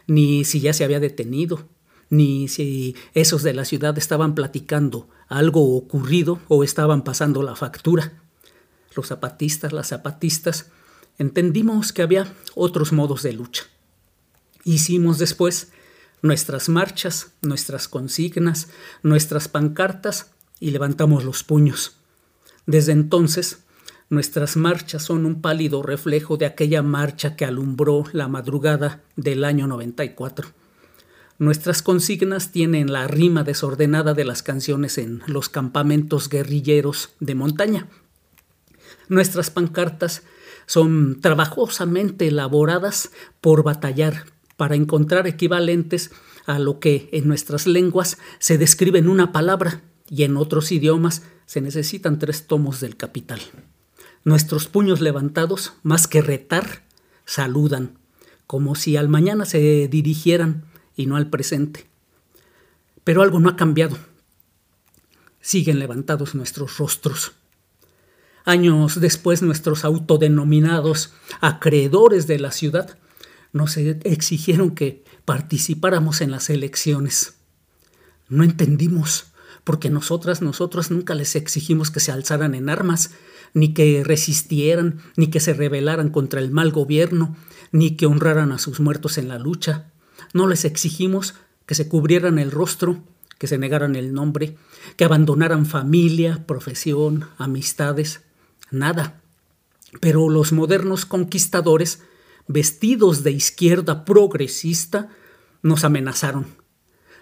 ni 0.07 0.45
si 0.45 0.61
ya 0.61 0.73
se 0.73 0.85
había 0.85 1.01
detenido, 1.01 1.67
ni 2.09 2.47
si 2.47 2.95
esos 3.13 3.43
de 3.43 3.53
la 3.53 3.65
ciudad 3.65 3.99
estaban 3.99 4.37
platicando 4.37 5.09
algo 5.27 5.77
ocurrido 5.77 6.39
o 6.47 6.63
estaban 6.63 7.03
pasando 7.03 7.43
la 7.43 7.57
factura. 7.57 8.13
Los 8.95 9.09
zapatistas, 9.09 9.73
las 9.73 9.89
zapatistas, 9.89 10.71
entendimos 11.19 11.93
que 11.93 12.03
había 12.03 12.33
otros 12.55 12.93
modos 12.93 13.25
de 13.25 13.33
lucha. 13.33 13.65
Hicimos 14.67 15.19
después 15.21 15.71
nuestras 16.23 16.69
marchas, 16.69 17.31
nuestras 17.41 17.87
consignas, 17.87 18.67
nuestras 19.05 19.47
pancartas 19.47 20.33
y 20.59 20.73
levantamos 20.73 21.23
los 21.23 21.45
puños. 21.45 21.99
Desde 22.67 22.91
entonces, 22.91 23.61
nuestras 24.11 24.57
marchas 24.57 25.05
son 25.05 25.25
un 25.25 25.41
pálido 25.41 25.85
reflejo 25.85 26.37
de 26.37 26.47
aquella 26.47 26.83
marcha 26.83 27.37
que 27.37 27.45
alumbró 27.45 28.07
la 28.11 28.27
madrugada 28.27 29.05
del 29.15 29.45
año 29.45 29.69
94. 29.69 30.49
Nuestras 31.39 31.81
consignas 31.81 32.51
tienen 32.51 32.93
la 32.93 33.07
rima 33.07 33.45
desordenada 33.45 34.15
de 34.15 34.25
las 34.25 34.43
canciones 34.43 34.99
en 34.99 35.23
los 35.29 35.49
campamentos 35.49 36.29
guerrilleros 36.29 37.11
de 37.21 37.37
montaña. 37.37 37.87
Nuestras 39.09 39.49
pancartas 39.49 40.25
son 40.67 41.21
trabajosamente 41.21 42.27
elaboradas 42.27 43.13
por 43.41 43.63
batallar 43.63 44.25
para 44.57 44.75
encontrar 44.75 45.27
equivalentes 45.27 46.11
a 46.47 46.59
lo 46.59 46.79
que 46.81 47.09
en 47.13 47.29
nuestras 47.29 47.67
lenguas 47.67 48.19
se 48.39 48.59
describe 48.59 48.99
en 48.99 49.09
una 49.09 49.33
palabra 49.33 49.83
y 50.09 50.23
en 50.23 50.37
otros 50.37 50.73
idiomas 50.73 51.23
se 51.47 51.61
necesitan 51.61 52.19
tres 52.19 52.47
tomos 52.47 52.81
del 52.81 52.97
capital. 52.97 53.41
Nuestros 54.25 54.67
puños 54.67 55.01
levantados, 55.01 55.75
más 55.83 56.09
que 56.09 56.23
retar, 56.23 56.83
saludan, 57.25 57.99
como 58.47 58.75
si 58.75 58.97
al 58.97 59.09
mañana 59.09 59.45
se 59.45 59.89
dirigieran 59.89 60.65
y 60.97 61.07
no 61.07 61.17
al 61.17 61.29
presente. 61.29 61.87
Pero 63.05 63.23
algo 63.23 63.39
no 63.39 63.49
ha 63.49 63.57
cambiado. 63.57 63.99
Siguen 65.41 65.79
levantados 65.79 66.35
nuestros 66.35 66.79
rostros. 66.79 67.33
Años 68.45 69.01
después 69.01 69.43
nuestros 69.43 69.85
autodenominados 69.85 71.13
acreedores 71.41 72.27
de 72.27 72.39
la 72.39 72.53
ciudad 72.53 72.99
nos 73.57 73.77
exigieron 73.77 74.75
que 74.75 75.05
participáramos 75.25 76.21
en 76.21 76.31
las 76.31 76.51
elecciones. 76.51 77.35
No 78.29 78.45
entendimos, 78.45 79.33
porque 79.65 79.91
nosotras, 79.91 80.43
nosotros 80.43 80.91
nunca 80.91 81.15
les 81.15 81.35
exigimos 81.35 81.91
que 81.91 82.01
se 82.01 82.13
alzaran 82.13 82.55
en 82.55 82.69
armas, 82.69 83.11
ni 83.55 83.73
que 83.75 84.03
resistieran, 84.05 85.01
ni 85.17 85.29
que 85.29 85.41
se 85.41 85.55
rebelaran 85.55 86.11
contra 86.11 86.41
el 86.41 86.51
mal 86.51 86.71
gobierno, 86.71 87.37
ni 87.73 87.97
que 87.97 88.07
honraran 88.07 88.53
a 88.53 88.59
sus 88.59 88.81
muertos 88.81 89.19
en 89.19 89.29
la 89.29 89.39
lucha. 89.39 89.91
No 90.33 90.47
les 90.47 90.65
exigimos 90.65 91.35
que 91.65 91.75
se 91.75 91.89
cubrieran 91.89 92.39
el 92.39 92.51
rostro, 92.51 93.03
que 93.39 93.47
se 93.47 93.59
negaran 93.59 93.97
el 93.97 94.13
nombre, 94.13 94.57
que 94.97 95.05
abandonaran 95.05 95.67
familia, 95.67 96.47
profesión, 96.47 97.27
amistades, 97.39 98.21
nada. 98.71 99.21
Pero 100.01 100.29
los 100.29 100.53
modernos 100.53 101.07
conquistadores 101.07 102.03
vestidos 102.49 103.23
de 103.23 103.33
izquierda 103.33 104.05
progresista, 104.05 105.09
nos 105.63 105.85
amenazaron. 105.85 106.47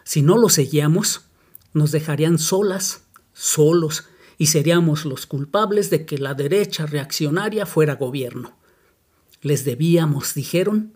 Si 0.04 0.22
no 0.22 0.36
lo 0.36 0.48
seguíamos, 0.48 1.26
nos 1.72 1.90
dejarían 1.92 2.38
solas, 2.38 3.04
solos, 3.32 4.04
y 4.36 4.46
seríamos 4.46 5.04
los 5.04 5.26
culpables 5.26 5.90
de 5.90 6.06
que 6.06 6.18
la 6.18 6.34
derecha 6.34 6.86
reaccionaria 6.86 7.66
fuera 7.66 7.94
gobierno. 7.94 8.56
Les 9.42 9.64
debíamos, 9.64 10.34
dijeron, 10.34 10.94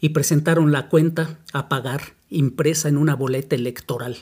y 0.00 0.10
presentaron 0.10 0.72
la 0.72 0.88
cuenta 0.88 1.38
a 1.52 1.68
pagar 1.68 2.14
impresa 2.30 2.88
en 2.88 2.96
una 2.96 3.14
boleta 3.14 3.54
electoral. 3.54 4.18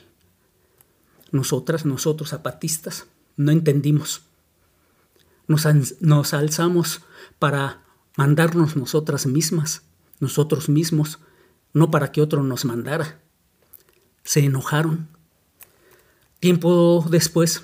Nosotras, 1.30 1.84
nosotros 1.84 2.30
zapatistas, 2.30 3.06
no 3.36 3.52
entendimos. 3.52 4.22
Nos, 5.46 5.66
nos 6.00 6.34
alzamos 6.34 7.02
para 7.38 7.84
mandarnos 8.18 8.74
nosotras 8.74 9.26
mismas, 9.26 9.82
nosotros 10.18 10.68
mismos, 10.68 11.20
no 11.72 11.92
para 11.92 12.10
que 12.10 12.20
otro 12.20 12.42
nos 12.42 12.64
mandara. 12.64 13.20
Se 14.24 14.40
enojaron. 14.40 15.08
Tiempo 16.40 17.06
después, 17.08 17.62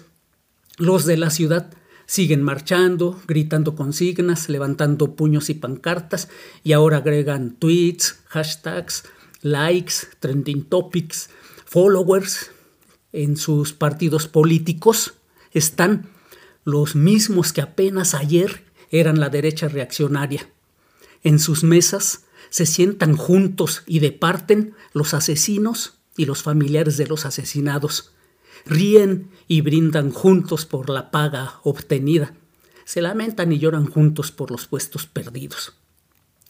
los 0.78 1.06
de 1.06 1.16
la 1.16 1.30
ciudad 1.30 1.74
siguen 2.06 2.40
marchando, 2.44 3.20
gritando 3.26 3.74
consignas, 3.74 4.48
levantando 4.48 5.16
puños 5.16 5.50
y 5.50 5.54
pancartas, 5.54 6.28
y 6.62 6.72
ahora 6.72 6.98
agregan 6.98 7.56
tweets, 7.56 8.20
hashtags, 8.28 9.02
likes, 9.42 9.94
trending 10.20 10.62
topics, 10.66 11.30
followers. 11.64 12.52
En 13.12 13.36
sus 13.36 13.72
partidos 13.72 14.28
políticos 14.28 15.14
están 15.50 16.10
los 16.62 16.94
mismos 16.94 17.52
que 17.52 17.60
apenas 17.60 18.14
ayer 18.14 18.63
eran 19.00 19.18
la 19.18 19.28
derecha 19.28 19.68
reaccionaria. 19.68 20.48
En 21.24 21.38
sus 21.38 21.64
mesas 21.64 22.26
se 22.50 22.66
sientan 22.66 23.16
juntos 23.16 23.82
y 23.86 23.98
departen 23.98 24.74
los 24.92 25.14
asesinos 25.14 25.94
y 26.16 26.26
los 26.26 26.44
familiares 26.44 26.96
de 26.96 27.08
los 27.08 27.26
asesinados. 27.26 28.12
Ríen 28.66 29.30
y 29.48 29.62
brindan 29.62 30.12
juntos 30.12 30.64
por 30.64 30.90
la 30.90 31.10
paga 31.10 31.60
obtenida. 31.64 32.34
Se 32.84 33.02
lamentan 33.02 33.50
y 33.50 33.58
lloran 33.58 33.86
juntos 33.86 34.30
por 34.30 34.52
los 34.52 34.68
puestos 34.68 35.06
perdidos. 35.06 35.74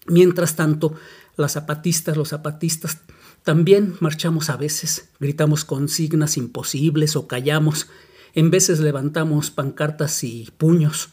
Mientras 0.06 0.54
tanto, 0.54 0.94
las 1.36 1.52
zapatistas, 1.52 2.16
los 2.16 2.28
zapatistas, 2.28 2.98
también 3.42 3.96
marchamos 4.00 4.50
a 4.50 4.58
veces, 4.58 5.08
gritamos 5.18 5.64
consignas 5.64 6.36
imposibles 6.36 7.16
o 7.16 7.26
callamos, 7.26 7.88
en 8.34 8.50
veces 8.50 8.80
levantamos 8.80 9.50
pancartas 9.50 10.24
y 10.24 10.50
puños, 10.58 11.10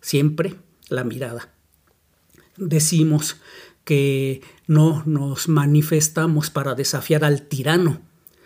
siempre 0.00 0.56
la 0.92 1.04
mirada. 1.04 1.48
Decimos 2.56 3.36
que 3.84 4.42
no 4.66 5.02
nos 5.06 5.48
manifestamos 5.48 6.50
para 6.50 6.74
desafiar 6.74 7.24
al 7.24 7.42
tirano, 7.42 8.00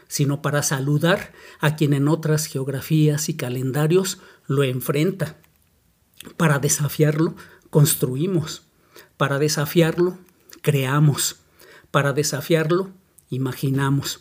sino 0.09 0.40
para 0.40 0.62
saludar 0.62 1.32
a 1.61 1.76
quien 1.76 1.92
en 1.92 2.09
otras 2.09 2.46
geografías 2.46 3.28
y 3.28 3.35
calendarios 3.35 4.18
lo 4.46 4.62
enfrenta. 4.62 5.37
Para 6.37 6.59
desafiarlo, 6.59 7.35
construimos. 7.70 8.62
Para 9.16 9.38
desafiarlo, 9.38 10.18
creamos. 10.62 11.37
Para 11.90 12.12
desafiarlo, 12.12 12.90
imaginamos. 13.30 14.20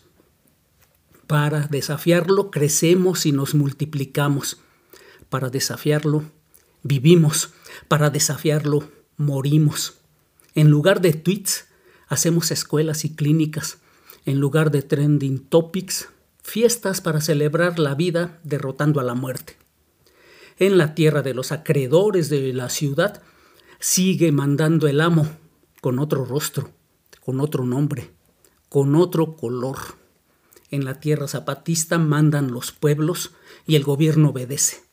Para 1.27 1.61
desafiarlo, 1.67 2.51
crecemos 2.51 3.25
y 3.25 3.31
nos 3.31 3.55
multiplicamos. 3.55 4.59
Para 5.29 5.49
desafiarlo, 5.49 6.23
vivimos. 6.83 7.51
Para 7.87 8.09
desafiarlo, 8.09 8.89
morimos. 9.17 9.95
En 10.53 10.69
lugar 10.69 11.01
de 11.01 11.13
tweets, 11.13 11.65
hacemos 12.07 12.51
escuelas 12.51 13.05
y 13.05 13.15
clínicas. 13.15 13.77
En 14.25 14.39
lugar 14.39 14.71
de 14.71 14.81
trending 14.81 15.39
topics, 15.39 16.09
fiestas 16.41 17.01
para 17.01 17.21
celebrar 17.21 17.79
la 17.79 17.95
vida 17.95 18.39
derrotando 18.43 18.99
a 18.99 19.03
la 19.03 19.13
muerte. 19.13 19.57
En 20.57 20.77
la 20.77 20.95
tierra 20.95 21.21
de 21.21 21.33
los 21.33 21.51
acreedores 21.51 22.29
de 22.29 22.53
la 22.53 22.69
ciudad, 22.69 23.21
sigue 23.79 24.31
mandando 24.31 24.87
el 24.87 25.01
amo 25.01 25.27
con 25.81 25.99
otro 25.99 26.25
rostro, 26.25 26.71
con 27.19 27.39
otro 27.39 27.65
nombre, 27.65 28.11
con 28.69 28.95
otro 28.95 29.35
color. 29.35 29.77
En 30.71 30.85
la 30.85 30.99
tierra 30.99 31.27
zapatista 31.27 31.97
mandan 31.97 32.51
los 32.51 32.71
pueblos 32.71 33.33
y 33.67 33.75
el 33.75 33.83
gobierno 33.83 34.29
obedece. 34.29 34.83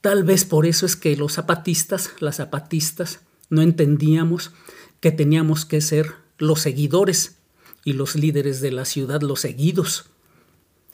Tal 0.00 0.24
vez 0.24 0.44
por 0.44 0.66
eso 0.66 0.86
es 0.86 0.96
que 0.96 1.16
los 1.16 1.34
zapatistas, 1.34 2.10
las 2.20 2.36
zapatistas, 2.36 3.20
no 3.50 3.62
entendíamos 3.62 4.52
que 5.00 5.10
teníamos 5.10 5.64
que 5.64 5.80
ser 5.80 6.14
los 6.38 6.60
seguidores 6.60 7.36
y 7.84 7.94
los 7.94 8.14
líderes 8.14 8.60
de 8.60 8.70
la 8.70 8.84
ciudad 8.84 9.22
los 9.22 9.40
seguidos. 9.40 10.06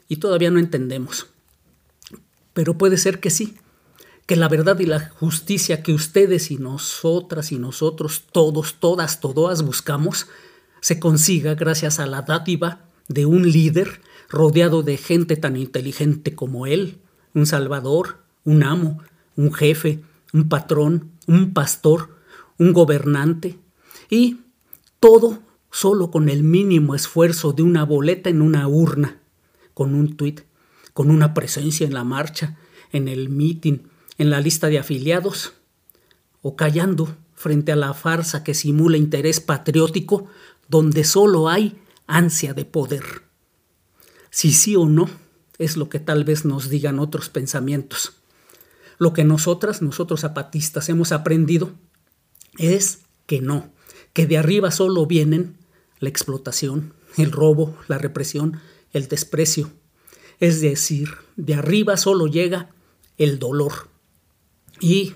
Y 0.07 0.17
todavía 0.17 0.51
no 0.51 0.59
entendemos. 0.59 1.27
Pero 2.53 2.77
puede 2.77 2.97
ser 2.97 3.19
que 3.19 3.29
sí, 3.29 3.57
que 4.25 4.35
la 4.35 4.47
verdad 4.47 4.79
y 4.79 4.85
la 4.85 5.09
justicia 5.09 5.83
que 5.83 5.93
ustedes 5.93 6.51
y 6.51 6.57
nosotras 6.57 7.51
y 7.51 7.59
nosotros, 7.59 8.23
todos, 8.31 8.75
todas, 8.79 9.19
todas 9.19 9.61
buscamos, 9.61 10.27
se 10.81 10.99
consiga 10.99 11.55
gracias 11.55 11.99
a 11.99 12.07
la 12.07 12.21
dádiva 12.21 12.85
de 13.07 13.25
un 13.25 13.51
líder 13.51 14.01
rodeado 14.29 14.83
de 14.83 14.97
gente 14.97 15.35
tan 15.35 15.57
inteligente 15.57 16.33
como 16.33 16.65
él, 16.65 16.97
un 17.33 17.45
salvador, 17.45 18.24
un 18.45 18.63
amo, 18.63 18.99
un 19.35 19.53
jefe, 19.53 20.01
un 20.33 20.47
patrón, 20.47 21.11
un 21.27 21.53
pastor, 21.53 22.17
un 22.57 22.71
gobernante, 22.71 23.59
y 24.09 24.39
todo 24.99 25.39
solo 25.71 26.09
con 26.09 26.29
el 26.29 26.43
mínimo 26.43 26.95
esfuerzo 26.95 27.51
de 27.51 27.63
una 27.63 27.83
boleta 27.83 28.29
en 28.29 28.41
una 28.41 28.67
urna, 28.67 29.19
con 29.73 29.93
un 29.93 30.15
tuit, 30.15 30.41
con 30.93 31.11
una 31.11 31.33
presencia 31.33 31.85
en 31.85 31.93
la 31.93 32.05
marcha, 32.05 32.57
en 32.93 33.09
el 33.09 33.29
meeting, 33.29 33.79
en 34.17 34.29
la 34.29 34.39
lista 34.39 34.67
de 34.67 34.79
afiliados, 34.79 35.53
o 36.41 36.55
callando 36.55 37.17
frente 37.33 37.71
a 37.71 37.75
la 37.75 37.93
farsa 37.93 38.43
que 38.43 38.53
simula 38.53 38.97
interés 38.97 39.41
patriótico 39.41 40.27
donde 40.67 41.03
solo 41.03 41.49
hay 41.49 41.77
ansia 42.07 42.53
de 42.53 42.65
poder. 42.65 43.03
Si 44.29 44.51
sí 44.51 44.75
o 44.75 44.85
no 44.85 45.09
es 45.57 45.77
lo 45.77 45.89
que 45.89 45.99
tal 45.99 46.23
vez 46.23 46.45
nos 46.45 46.69
digan 46.69 46.99
otros 46.99 47.29
pensamientos. 47.29 48.13
Lo 48.97 49.13
que 49.13 49.23
nosotras, 49.23 49.81
nosotros 49.81 50.21
zapatistas, 50.21 50.89
hemos 50.89 51.11
aprendido 51.11 51.71
es 52.57 52.99
que 53.25 53.41
no, 53.41 53.71
que 54.13 54.25
de 54.25 54.37
arriba 54.37 54.71
solo 54.71 55.05
vienen 55.05 55.57
la 55.99 56.09
explotación, 56.09 56.93
el 57.17 57.31
robo, 57.31 57.77
la 57.87 57.97
represión, 57.97 58.59
el 58.93 59.07
desprecio. 59.07 59.71
Es 60.39 60.61
decir, 60.61 61.09
de 61.35 61.55
arriba 61.55 61.97
solo 61.97 62.27
llega 62.27 62.69
el 63.17 63.39
dolor. 63.39 63.89
Y 64.79 65.13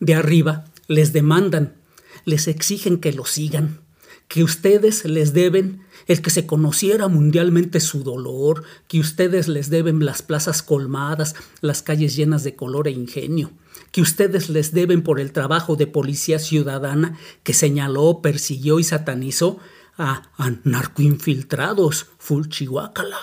de 0.00 0.14
arriba 0.14 0.66
les 0.86 1.12
demandan, 1.12 1.76
les 2.24 2.48
exigen 2.48 2.98
que 2.98 3.12
lo 3.12 3.24
sigan, 3.24 3.80
que 4.28 4.44
ustedes 4.44 5.04
les 5.04 5.32
deben 5.32 5.80
el 6.06 6.22
que 6.22 6.30
se 6.30 6.46
conociera 6.46 7.08
mundialmente 7.08 7.80
su 7.80 8.02
dolor, 8.02 8.62
que 8.86 9.00
ustedes 9.00 9.48
les 9.48 9.70
deben 9.70 10.04
las 10.04 10.22
plazas 10.22 10.62
colmadas, 10.62 11.34
las 11.60 11.82
calles 11.82 12.14
llenas 12.14 12.44
de 12.44 12.54
color 12.54 12.88
e 12.88 12.92
ingenio, 12.92 13.50
que 13.90 14.02
ustedes 14.02 14.48
les 14.48 14.72
deben 14.72 15.02
por 15.02 15.18
el 15.18 15.32
trabajo 15.32 15.76
de 15.76 15.86
policía 15.86 16.38
ciudadana 16.38 17.18
que 17.42 17.54
señaló, 17.54 18.20
persiguió 18.22 18.78
y 18.78 18.84
satanizó 18.84 19.58
a, 19.96 20.30
a 20.36 20.50
narcoinfiltrados, 20.64 22.06
fulchihuacala, 22.18 23.18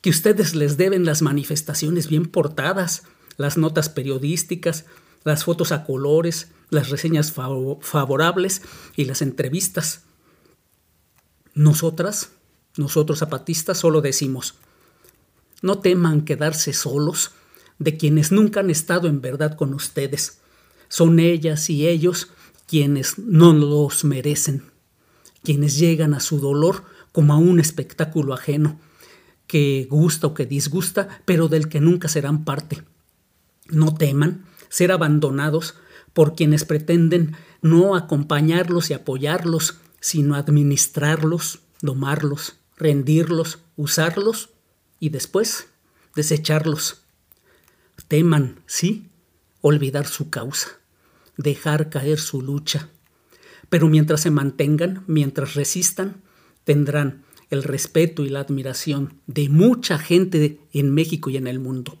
que 0.00 0.10
ustedes 0.10 0.54
les 0.54 0.76
deben 0.76 1.04
las 1.04 1.22
manifestaciones 1.22 2.08
bien 2.08 2.26
portadas, 2.26 3.04
las 3.36 3.56
notas 3.56 3.88
periodísticas, 3.88 4.86
las 5.24 5.44
fotos 5.44 5.72
a 5.72 5.84
colores, 5.84 6.48
las 6.70 6.90
reseñas 6.90 7.32
favorables 7.32 8.62
y 8.96 9.04
las 9.04 9.22
entrevistas. 9.22 10.02
Nosotras, 11.54 12.30
nosotros 12.76 13.18
zapatistas, 13.18 13.78
solo 13.78 14.00
decimos, 14.00 14.54
no 15.60 15.78
teman 15.78 16.24
quedarse 16.24 16.72
solos 16.72 17.32
de 17.78 17.96
quienes 17.96 18.32
nunca 18.32 18.60
han 18.60 18.70
estado 18.70 19.08
en 19.08 19.20
verdad 19.20 19.56
con 19.56 19.74
ustedes. 19.74 20.38
Son 20.88 21.18
ellas 21.18 21.70
y 21.70 21.86
ellos 21.86 22.30
quienes 22.66 23.18
no 23.18 23.52
los 23.52 24.04
merecen, 24.04 24.64
quienes 25.42 25.78
llegan 25.78 26.14
a 26.14 26.20
su 26.20 26.40
dolor 26.40 26.84
como 27.12 27.34
a 27.34 27.36
un 27.36 27.60
espectáculo 27.60 28.34
ajeno, 28.34 28.80
que 29.46 29.86
gusta 29.90 30.28
o 30.28 30.34
que 30.34 30.46
disgusta, 30.46 31.20
pero 31.24 31.48
del 31.48 31.68
que 31.68 31.80
nunca 31.80 32.08
serán 32.08 32.44
parte. 32.44 32.82
No 33.68 33.94
teman 33.94 34.46
ser 34.68 34.90
abandonados 34.92 35.74
por 36.14 36.34
quienes 36.34 36.64
pretenden 36.64 37.36
no 37.60 37.94
acompañarlos 37.94 38.90
y 38.90 38.94
apoyarlos, 38.94 39.76
sino 40.02 40.34
administrarlos, 40.34 41.60
domarlos, 41.80 42.56
rendirlos, 42.76 43.60
usarlos 43.76 44.50
y 44.98 45.10
después 45.10 45.68
desecharlos. 46.16 47.02
Teman, 48.08 48.60
sí, 48.66 49.08
olvidar 49.60 50.08
su 50.08 50.28
causa, 50.28 50.70
dejar 51.36 51.88
caer 51.88 52.18
su 52.18 52.42
lucha. 52.42 52.88
Pero 53.70 53.88
mientras 53.88 54.20
se 54.20 54.32
mantengan, 54.32 55.04
mientras 55.06 55.54
resistan, 55.54 56.20
tendrán 56.64 57.22
el 57.50 57.62
respeto 57.62 58.24
y 58.24 58.28
la 58.28 58.40
admiración 58.40 59.20
de 59.28 59.48
mucha 59.48 59.98
gente 59.98 60.58
en 60.72 60.92
México 60.92 61.30
y 61.30 61.36
en 61.36 61.46
el 61.46 61.60
mundo. 61.60 61.96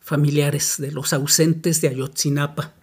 Familiares 0.00 0.74
de 0.76 0.92
los 0.92 1.14
ausentes 1.14 1.80
de 1.80 1.88
Ayotzinapa. 1.88 2.74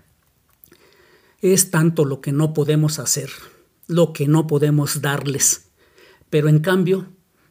Es 1.39 1.69
tanto 1.69 2.03
lo 2.03 2.19
que 2.19 2.32
no 2.32 2.56
podemos 2.56 2.97
hacer, 2.97 3.30
lo 3.88 4.13
que 4.13 4.28
no 4.28 4.47
podemos 4.47 5.02
darles. 5.02 5.69
Pero 6.30 6.50
en 6.50 6.60
cambio, 6.60 7.08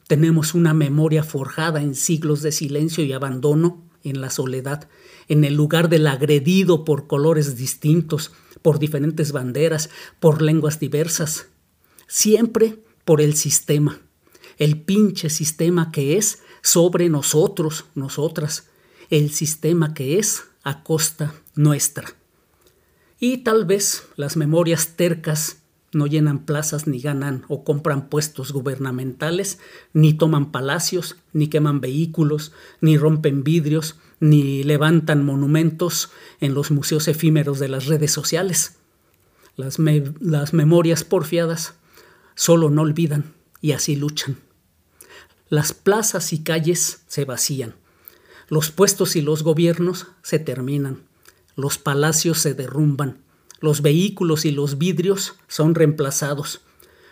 tenemos 0.07 0.53
una 0.53 0.73
memoria 0.73 1.23
forjada 1.23 1.81
en 1.81 1.95
siglos 1.95 2.41
de 2.41 2.51
silencio 2.51 3.03
y 3.03 3.11
abandono, 3.13 3.83
en 4.03 4.21
la 4.21 4.29
soledad, 4.29 4.87
en 5.27 5.43
el 5.43 5.55
lugar 5.55 5.89
del 5.89 6.07
agredido 6.07 6.85
por 6.85 7.07
colores 7.07 7.57
distintos, 7.57 8.31
por 8.61 8.79
diferentes 8.79 9.31
banderas, 9.31 9.89
por 10.19 10.41
lenguas 10.41 10.79
diversas, 10.79 11.47
siempre 12.07 12.79
por 13.03 13.21
el 13.21 13.35
sistema, 13.35 13.99
el 14.57 14.81
pinche 14.81 15.29
sistema 15.29 15.91
que 15.91 16.17
es 16.17 16.39
sobre 16.61 17.09
nosotros, 17.09 17.85
nosotras, 17.95 18.67
el 19.09 19.31
sistema 19.31 19.93
que 19.93 20.19
es 20.19 20.43
a 20.63 20.83
costa 20.83 21.33
nuestra. 21.55 22.07
Y 23.19 23.37
tal 23.39 23.65
vez 23.65 24.03
las 24.15 24.37
memorias 24.37 24.95
tercas 24.95 25.57
no 25.93 26.07
llenan 26.07 26.45
plazas 26.45 26.87
ni 26.87 26.99
ganan 26.99 27.45
o 27.47 27.63
compran 27.63 28.09
puestos 28.09 28.51
gubernamentales, 28.51 29.59
ni 29.93 30.13
toman 30.13 30.51
palacios, 30.51 31.17
ni 31.33 31.47
queman 31.47 31.81
vehículos, 31.81 32.51
ni 32.81 32.97
rompen 32.97 33.43
vidrios, 33.43 33.95
ni 34.19 34.63
levantan 34.63 35.23
monumentos 35.23 36.11
en 36.39 36.53
los 36.53 36.71
museos 36.71 37.07
efímeros 37.07 37.59
de 37.59 37.69
las 37.69 37.85
redes 37.85 38.11
sociales. 38.11 38.77
Las, 39.55 39.79
memorias 40.53 41.03
porfiadas 41.03 41.73
solo 42.35 42.69
no 42.69 42.83
olvidan 42.83 43.33
y 43.61 43.71
así 43.71 43.95
luchan. 43.95 44.37
Las 45.49 45.73
plazas 45.73 46.33
y 46.33 46.43
calles 46.43 47.01
se 47.07 47.25
vacían, 47.25 47.75
los 48.49 48.69
puestos 48.69 49.15
y 49.15 49.21
los 49.21 49.43
gobiernos 49.43 50.07
se 50.21 50.39
terminan, 50.39 51.03
los 51.55 51.77
palacios 51.77 52.39
se 52.39 52.53
derrumban, 52.53 53.23
los 53.59 53.81
vehículos 53.81 54.45
y 54.45 54.51
los 54.51 54.77
vidrios 54.77 55.35
son 55.47 55.75
reemplazados. 55.75 56.61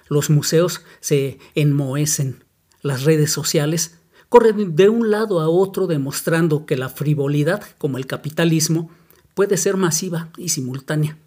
Los 0.08 0.30
museos 0.30 0.82
se 1.00 1.40
enmohecen. 1.56 2.44
Las 2.82 3.04
redes 3.04 3.32
sociales 3.32 3.98
corren 4.30 4.76
de 4.76 4.90
un 4.90 5.10
lado 5.10 5.40
a 5.40 5.50
otro 5.50 5.88
demostrando 5.88 6.66
que 6.66 6.78
la 6.78 6.90
frivolidad, 6.90 7.64
como 7.78 7.98
el 7.98 8.06
capitalismo, 8.06 8.92
puede 9.34 9.58
ser 9.58 9.78
masiva 9.78 10.30
y 10.38 10.50
simultánea. 10.50 11.18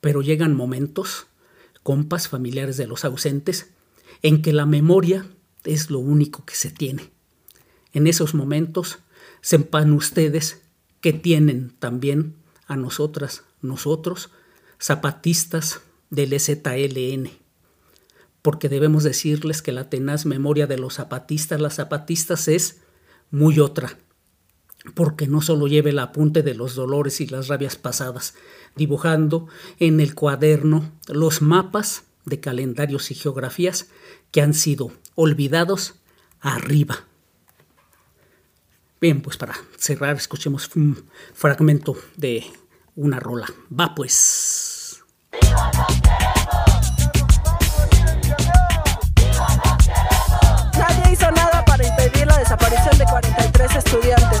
Pero 0.00 0.22
llegan 0.22 0.54
momentos, 0.54 1.26
compas 1.82 2.28
familiares 2.28 2.76
de 2.76 2.86
los 2.86 3.04
ausentes, 3.04 3.70
en 4.22 4.42
que 4.42 4.52
la 4.52 4.66
memoria 4.66 5.26
es 5.64 5.90
lo 5.90 5.98
único 5.98 6.44
que 6.44 6.54
se 6.54 6.70
tiene. 6.70 7.10
En 7.92 8.06
esos 8.06 8.34
momentos 8.34 8.98
sepan 9.40 9.92
ustedes 9.92 10.60
que 11.00 11.12
tienen 11.12 11.72
también 11.78 12.34
a 12.66 12.76
nosotras, 12.76 13.44
nosotros, 13.60 14.30
zapatistas 14.80 15.80
del 16.10 16.32
EZLN, 16.32 17.30
porque 18.42 18.68
debemos 18.68 19.02
decirles 19.02 19.62
que 19.62 19.72
la 19.72 19.90
tenaz 19.90 20.26
memoria 20.26 20.66
de 20.66 20.78
los 20.78 20.94
zapatistas, 20.94 21.60
las 21.60 21.74
zapatistas 21.74 22.48
es 22.48 22.82
muy 23.30 23.58
otra, 23.58 23.98
porque 24.94 25.26
no 25.26 25.40
solo 25.40 25.66
lleva 25.66 25.90
el 25.90 25.98
apunte 25.98 26.42
de 26.42 26.54
los 26.54 26.74
dolores 26.74 27.20
y 27.20 27.26
las 27.26 27.48
rabias 27.48 27.76
pasadas, 27.76 28.34
dibujando 28.76 29.48
en 29.78 30.00
el 30.00 30.14
cuaderno 30.14 30.92
los 31.08 31.42
mapas 31.42 32.04
de 32.24 32.40
calendarios 32.40 33.10
y 33.10 33.14
geografías 33.14 33.88
que 34.30 34.42
han 34.42 34.54
sido 34.54 34.92
olvidados 35.14 35.94
arriba. 36.40 37.04
Bien, 39.00 39.20
pues 39.20 39.36
para 39.36 39.54
cerrar, 39.76 40.16
escuchemos 40.16 40.74
un 40.74 41.04
fragmento 41.34 41.96
de 42.16 42.44
una 42.96 43.20
rola. 43.20 43.46
Va 43.78 43.94
pues. 43.94 45.04
Nadie 50.78 51.12
hizo 51.12 51.30
nada 51.30 51.64
para 51.64 51.86
impedir 51.86 52.26
la 52.26 52.38
desaparición 52.38 52.98
de 52.98 53.04
43 53.04 53.76
estudiantes. 53.76 54.40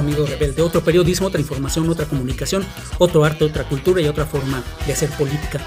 Es 0.00 0.14
Sonido 0.14 0.26
Rebelde. 0.26 0.62
Otro 0.62 0.82
periodismo, 0.82 1.26
otra 1.26 1.40
información, 1.40 1.88
otra 1.88 2.06
comunicación, 2.06 2.64
otro 2.98 3.24
arte, 3.24 3.44
otra 3.44 3.68
cultura 3.68 4.00
y 4.00 4.08
otra 4.08 4.26
forma 4.26 4.62
de 4.86 4.92
hacer 4.92 5.10
política. 5.10 5.60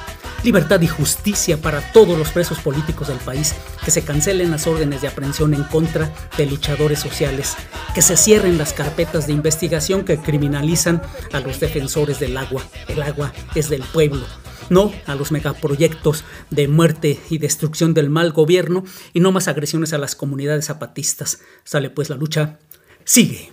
Libertad 0.43 0.82
y 0.82 0.88
justicia 0.88 1.62
para 1.62 1.93
todos 1.93 2.17
los 2.17 2.30
presos 2.30 2.60
políticos 2.60 3.08
del 3.08 3.17
país, 3.19 3.56
que 3.86 3.91
se 3.91 4.04
cancelen 4.04 4.52
las 4.52 4.67
órdenes 4.67 5.02
de 5.02 5.08
aprehensión 5.08 5.54
en 5.54 5.63
contra 5.63 6.13
de 6.38 6.46
luchadores 6.46 7.00
sociales, 7.00 7.56
que 7.96 8.02
se 8.02 8.17
cierren 8.17 8.58
las 8.58 8.74
carpetas 8.74 9.26
de 9.26 9.34
investigación 9.34 10.04
que 10.04 10.17
criminalizan 10.17 11.02
a 11.32 11.39
los 11.39 11.62
defensores 11.62 12.19
del 12.19 12.36
agua. 12.36 12.62
El 12.89 13.02
agua 13.02 13.32
es 13.56 13.69
del 13.69 13.84
pueblo 13.84 14.26
no 14.69 14.93
a 15.06 15.15
los 15.15 15.32
megaproyectos 15.32 16.24
de 16.50 16.67
muerte 16.67 17.19
y 17.30 17.38
destrucción 17.38 17.93
del 17.93 18.10
mal 18.10 18.32
gobierno 18.32 18.84
y 19.13 19.19
no 19.19 19.32
más 19.32 19.48
agresiones 19.48 19.93
a 19.93 19.98
las 19.98 20.15
comunidades 20.15 20.65
zapatistas. 20.65 21.41
Sale 21.63 21.89
pues 21.89 22.10
la 22.10 22.15
lucha, 22.15 22.60
sigue. 23.04 23.53